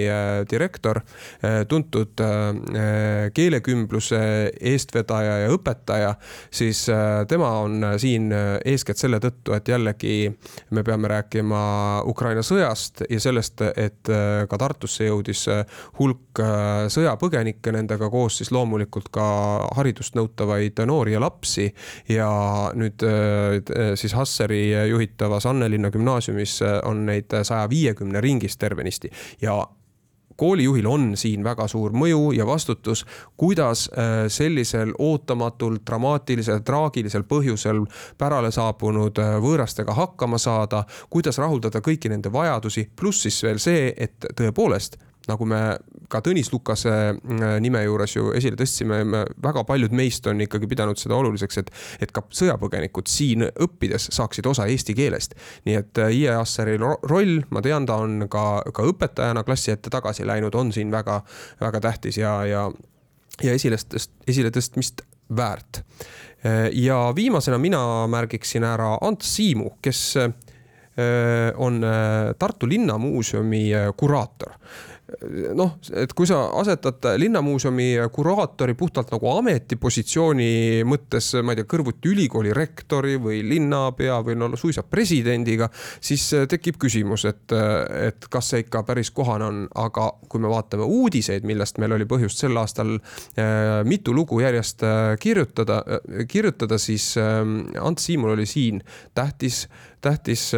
direktor, 0.50 1.00
tuntud 1.68 2.20
keelekümbluse 3.34 4.20
eestvedaja 4.72 5.38
ja 5.44 5.52
õpetaja, 5.54 6.14
siis 6.50 6.84
tema 7.28 7.50
on 7.62 7.86
siin 8.02 8.30
eeskätt 8.32 9.00
selle 9.00 9.20
tõttu, 9.22 9.56
et 9.56 9.68
jällegi 9.72 10.14
me 10.70 10.82
peame 10.84 11.08
rääkima 11.08 11.62
Ukraina 12.08 12.42
sõjast 12.46 13.04
ja 13.10 13.20
sellest, 13.20 13.62
et 13.76 14.10
äh, 14.12 14.44
ka 14.48 14.58
Tartusse 14.60 15.06
jõudis 15.06 15.44
äh, 15.52 15.64
hulk 15.98 16.40
äh, 16.42 16.86
sõjapõgenikke, 16.92 17.74
nendega 17.74 18.10
koos 18.12 18.40
siis 18.40 18.52
loomulikult 18.54 19.10
ka 19.14 19.26
haridust 19.78 20.16
nõutavaid 20.18 20.82
noori 20.86 21.16
ja 21.16 21.20
lapsi. 21.22 21.68
ja 22.08 22.28
nüüd 22.74 23.02
siis 23.98 24.14
Hasseri 24.16 24.88
juhitavas 24.88 25.46
Annelinna 25.46 25.90
gümnaasiumis 25.90 26.58
on 26.88 27.06
neid 27.06 27.32
saja 27.42 27.68
viiekümne 27.70 28.20
ringis 28.20 28.56
tervenisti 28.56 29.10
ja 29.42 29.60
koolijuhil 30.36 30.86
on 30.86 31.12
siin 31.16 31.44
väga 31.44 31.68
suur 31.68 31.92
mõju 31.96 32.32
ja 32.36 32.46
vastutus, 32.46 33.04
kuidas 33.36 33.88
äh, 33.92 34.26
sellisel 34.28 34.94
ootamatul, 34.98 35.78
dramaatilisel, 35.86 36.62
traagilisel 36.66 37.26
põhjusel 37.28 37.84
pärale 38.18 38.50
saabunud 38.52 39.18
äh, 39.18 39.36
võõrastega 39.42 39.94
hakkama 39.96 40.38
saada, 40.38 40.84
kuidas 41.10 41.38
rahuldada 41.38 41.80
kõiki 41.80 42.12
nende 42.12 42.32
vajadusi, 42.32 42.88
pluss 42.96 43.26
siis 43.26 43.42
veel 43.42 43.62
see, 43.62 43.92
et 43.96 44.30
tõepoolest 44.36 44.98
nagu 45.30 45.46
me 45.46 45.60
ka 46.12 46.20
Tõnis 46.24 46.50
Lukase 46.52 46.92
äh, 46.92 47.54
nime 47.62 47.82
juures 47.86 48.16
ju 48.16 48.30
esile 48.36 48.58
tõstsime, 48.58 49.00
väga 49.42 49.64
paljud 49.68 49.94
meist 49.96 50.26
on 50.30 50.42
ikkagi 50.44 50.68
pidanud 50.70 51.00
seda 51.00 51.16
oluliseks, 51.18 51.60
et, 51.62 51.70
et 52.04 52.12
ka 52.14 52.24
sõjapõgenikud 52.34 53.10
siin 53.10 53.46
õppides 53.48 54.10
saaksid 54.16 54.48
osa 54.50 54.68
eesti 54.70 54.96
keelest. 54.98 55.36
nii 55.68 55.78
et 55.78 56.02
äh, 56.02 56.14
IE 56.22 56.34
Asseri 56.36 56.78
roll, 56.80 57.38
ma 57.50 57.62
tean, 57.64 57.86
ta 57.88 58.00
on 58.04 58.26
ka, 58.32 58.46
ka 58.74 58.86
õpetajana 58.92 59.44
klassi 59.46 59.74
ette 59.74 59.92
tagasi 59.92 60.26
läinud, 60.28 60.54
on 60.58 60.72
siin 60.74 60.92
väga-väga 60.92 61.82
tähtis 61.88 62.20
ja, 62.20 62.36
ja, 62.48 62.66
ja 63.42 63.56
esile, 63.56 63.80
esiletõstmist 64.28 65.06
väärt. 65.32 65.84
Äh, 66.44 66.68
ja 66.76 67.04
viimasena 67.16 67.60
mina 67.62 67.82
märgiksin 68.10 68.66
ära 68.68 68.96
Ants 69.00 69.36
Siimu, 69.36 69.76
kes 69.82 70.02
on 71.56 71.78
Tartu 72.36 72.68
Linnamuuseumi 72.68 73.62
kuraator 73.96 74.50
noh, 75.58 75.76
et 75.98 76.12
kui 76.16 76.28
sa 76.28 76.44
asetad 76.60 77.04
linnamuuseumi 77.18 77.88
kuraatori 78.12 78.74
puhtalt 78.78 79.12
nagu 79.14 79.30
ametipositsiooni 79.36 80.82
mõttes, 80.88 81.32
ma 81.42 81.54
ei 81.54 81.60
tea, 81.60 81.68
kõrvuti 81.70 82.12
ülikooli 82.12 82.54
rektori 82.56 83.18
või 83.22 83.42
linnapea 83.46 84.20
või 84.26 84.38
no 84.38 84.50
suisa 84.56 84.84
presidendiga, 84.86 85.68
siis 86.00 86.28
tekib 86.48 86.78
küsimus, 86.82 87.26
et, 87.30 87.54
et 88.08 88.28
kas 88.32 88.52
see 88.52 88.64
ikka 88.64 88.84
päris 88.88 89.12
kohane 89.14 89.48
on, 89.48 89.62
aga 89.78 90.08
kui 90.28 90.42
me 90.42 90.50
vaatame 90.52 90.86
uudiseid, 90.86 91.46
millest 91.48 91.80
meil 91.82 91.96
oli 91.96 92.06
põhjust 92.08 92.42
sel 92.42 92.58
aastal 92.60 92.96
äh, 92.96 93.82
mitu 93.88 94.14
lugu 94.16 94.40
järjest 94.42 94.84
äh, 94.86 95.14
kirjutada, 95.20 95.82
äh, 95.86 96.26
kirjutada, 96.28 96.78
siis 96.78 97.12
Ants 97.18 98.06
Siimul 98.06 98.34
oli 98.36 98.46
siin 98.46 98.82
tähtis 99.14 99.66
tähtis 100.02 100.50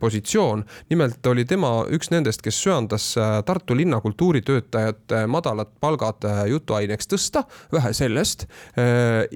positsioon. 0.00 0.64
nimelt 0.90 1.26
oli 1.26 1.44
tema 1.44 1.84
üks 1.92 2.10
nendest, 2.10 2.42
kes 2.42 2.62
söandas 2.62 3.14
Tartu 3.46 3.76
linna 3.76 4.00
kultuuritöötajate 4.00 5.26
madalad 5.26 5.70
palgad 5.80 6.24
äh, 6.24 6.44
jutuaineks 6.50 7.08
tõsta, 7.10 7.44
vähe 7.72 7.92
sellest, 7.96 8.46
äh, 8.78 9.26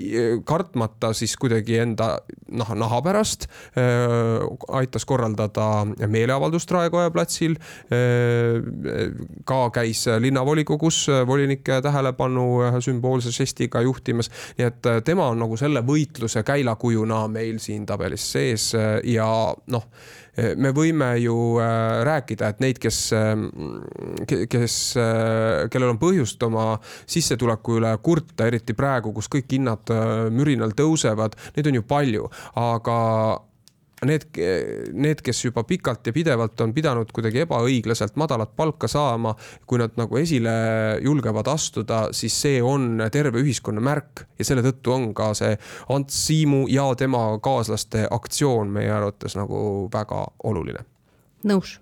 kartmata 0.44 1.12
siis 1.16 1.36
kuidagi 1.40 1.78
enda 1.82 2.10
naha, 2.50 2.76
naha 2.78 3.00
pärast, 3.04 3.46
äh, 3.78 4.46
aitas 4.80 5.06
korraldada 5.06 5.86
meeleavaldust 6.06 6.70
Raekoja 6.70 7.10
platsil. 7.10 7.56
ka 9.44 9.58
käis 9.74 10.04
linnavolikogus 10.18 11.06
volinike 11.26 11.80
tähelepanu 11.82 12.44
sümboolse 12.82 13.32
žestiga 13.34 13.80
juhtimas, 13.82 14.30
nii 14.58 14.66
et 14.66 14.88
tema 15.04 15.28
on 15.32 15.40
nagu 15.42 15.56
selle 15.58 15.82
võitluse 15.86 16.42
käilakujuna 16.46 17.22
meil 17.32 17.58
siin 17.62 17.86
tabelis 17.86 18.26
sees 18.32 18.70
ja 19.10 19.28
noh 19.70 19.86
me 20.56 20.70
võime 20.74 21.10
ju 21.20 21.34
äh, 21.60 22.00
rääkida, 22.06 22.50
et 22.52 22.62
neid, 22.62 22.78
kes, 22.80 22.98
ähm, 23.16 23.48
kes, 24.24 24.76
äh, 25.00 25.66
kellel 25.72 25.92
on 25.92 26.00
põhjust 26.00 26.42
oma 26.46 26.72
sissetuleku 27.10 27.76
üle 27.80 27.92
kurta, 28.04 28.46
eriti 28.48 28.76
praegu, 28.78 29.12
kus 29.16 29.28
kõik 29.32 29.50
hinnad 29.56 29.92
äh, 29.92 30.30
mürinal 30.32 30.72
tõusevad, 30.76 31.36
neid 31.56 31.70
on 31.70 31.80
ju 31.80 31.86
palju, 31.90 32.30
aga 32.62 32.96
need, 34.06 34.26
need, 34.92 35.20
kes 35.24 35.44
juba 35.44 35.64
pikalt 35.68 36.06
ja 36.06 36.14
pidevalt 36.14 36.60
on 36.64 36.72
pidanud 36.76 37.10
kuidagi 37.14 37.44
ebaõiglaselt 37.44 38.16
madalat 38.20 38.54
palka 38.56 38.88
saama, 38.88 39.34
kui 39.66 39.80
nad 39.82 39.96
nagu 40.00 40.20
esile 40.20 40.54
julgevad 41.04 41.50
astuda, 41.52 42.06
siis 42.16 42.36
see 42.46 42.62
on 42.62 43.02
terve 43.12 43.42
ühiskonna 43.42 43.82
märk 43.84 44.24
ja 44.38 44.46
selle 44.48 44.64
tõttu 44.66 44.94
on 44.94 45.10
ka 45.16 45.32
see 45.38 45.56
Ants 45.92 46.24
Siimu 46.26 46.66
ja 46.70 46.88
tema 46.98 47.26
kaaslaste 47.42 48.06
aktsioon 48.10 48.72
meie 48.72 48.90
arvates 48.94 49.36
nagu 49.38 49.88
väga 49.92 50.24
oluline. 50.44 50.84
nõus. 51.44 51.78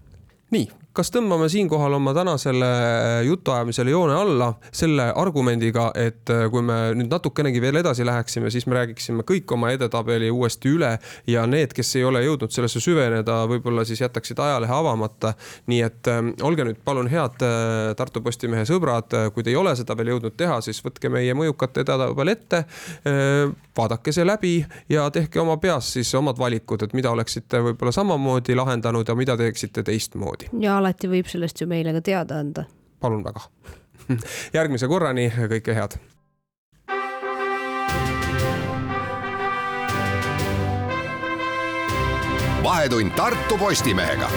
nii 0.50 0.68
kas 0.98 1.12
tõmbame 1.14 1.46
siinkohal 1.50 1.94
oma 1.94 2.10
tänasele 2.16 2.68
äh, 2.68 3.20
jutuajamisele 3.28 3.92
joone 3.92 4.16
alla 4.18 4.48
selle 4.74 5.04
argumendiga, 5.14 5.92
et 5.94 6.30
äh, 6.34 6.46
kui 6.50 6.64
me 6.66 6.78
nüüd 6.98 7.12
natukenegi 7.12 7.62
veel 7.62 7.78
edasi 7.78 8.06
läheksime, 8.06 8.50
siis 8.50 8.66
me 8.66 8.80
räägiksime 8.80 9.22
kõik 9.28 9.54
oma 9.54 9.70
edetabeli 9.76 10.30
uuesti 10.34 10.72
üle 10.74 10.90
ja 11.30 11.44
need, 11.46 11.74
kes 11.76 11.94
ei 12.00 12.04
ole 12.08 12.24
jõudnud 12.24 12.54
sellesse 12.54 12.82
süveneda, 12.82 13.40
võib-olla 13.50 13.84
siis 13.86 14.02
jätaksid 14.02 14.42
ajalehe 14.42 14.74
avamata. 14.74 15.34
nii 15.70 15.80
et 15.86 16.10
äh, 16.10 16.32
olge 16.42 16.66
nüüd 16.66 16.82
palun 16.84 17.10
head 17.12 17.46
äh, 17.46 17.94
Tartu 17.98 18.22
Postimehe 18.24 18.66
sõbrad, 18.66 19.14
kui 19.34 19.46
te 19.46 19.54
ei 19.54 19.60
ole 19.60 19.76
seda 19.78 19.94
veel 19.96 20.16
jõudnud 20.16 20.34
teha, 20.36 20.58
siis 20.64 20.82
võtke 20.84 21.12
meie 21.12 21.34
mõjukate 21.38 21.86
edetabel 21.86 22.34
ette 22.34 22.64
vaadake 23.78 24.12
see 24.12 24.26
läbi 24.26 24.52
ja 24.90 25.06
tehke 25.14 25.40
oma 25.40 25.56
peas 25.62 25.92
siis 25.94 26.10
omad 26.18 26.38
valikud, 26.38 26.82
et 26.82 26.94
mida 26.98 27.12
oleksite 27.14 27.60
võib-olla 27.62 27.94
samamoodi 27.94 28.56
lahendanud 28.58 29.08
ja 29.08 29.14
mida 29.18 29.36
teeksite 29.38 29.84
teistmoodi. 29.86 30.50
ja 30.60 30.80
alati 30.88 31.10
võib 31.10 31.28
sellest 31.28 31.60
ju 31.60 31.68
meile 31.68 31.92
ka 31.92 32.00
teada 32.04 32.40
anda. 32.40 32.64
palun 33.00 33.24
väga. 33.24 33.44
järgmise 34.56 34.88
korrani, 34.88 35.28
kõike 35.28 35.76
head. 35.76 35.98
vahetund 42.68 43.14
Tartu 43.16 43.56
Postimehega 43.58 44.28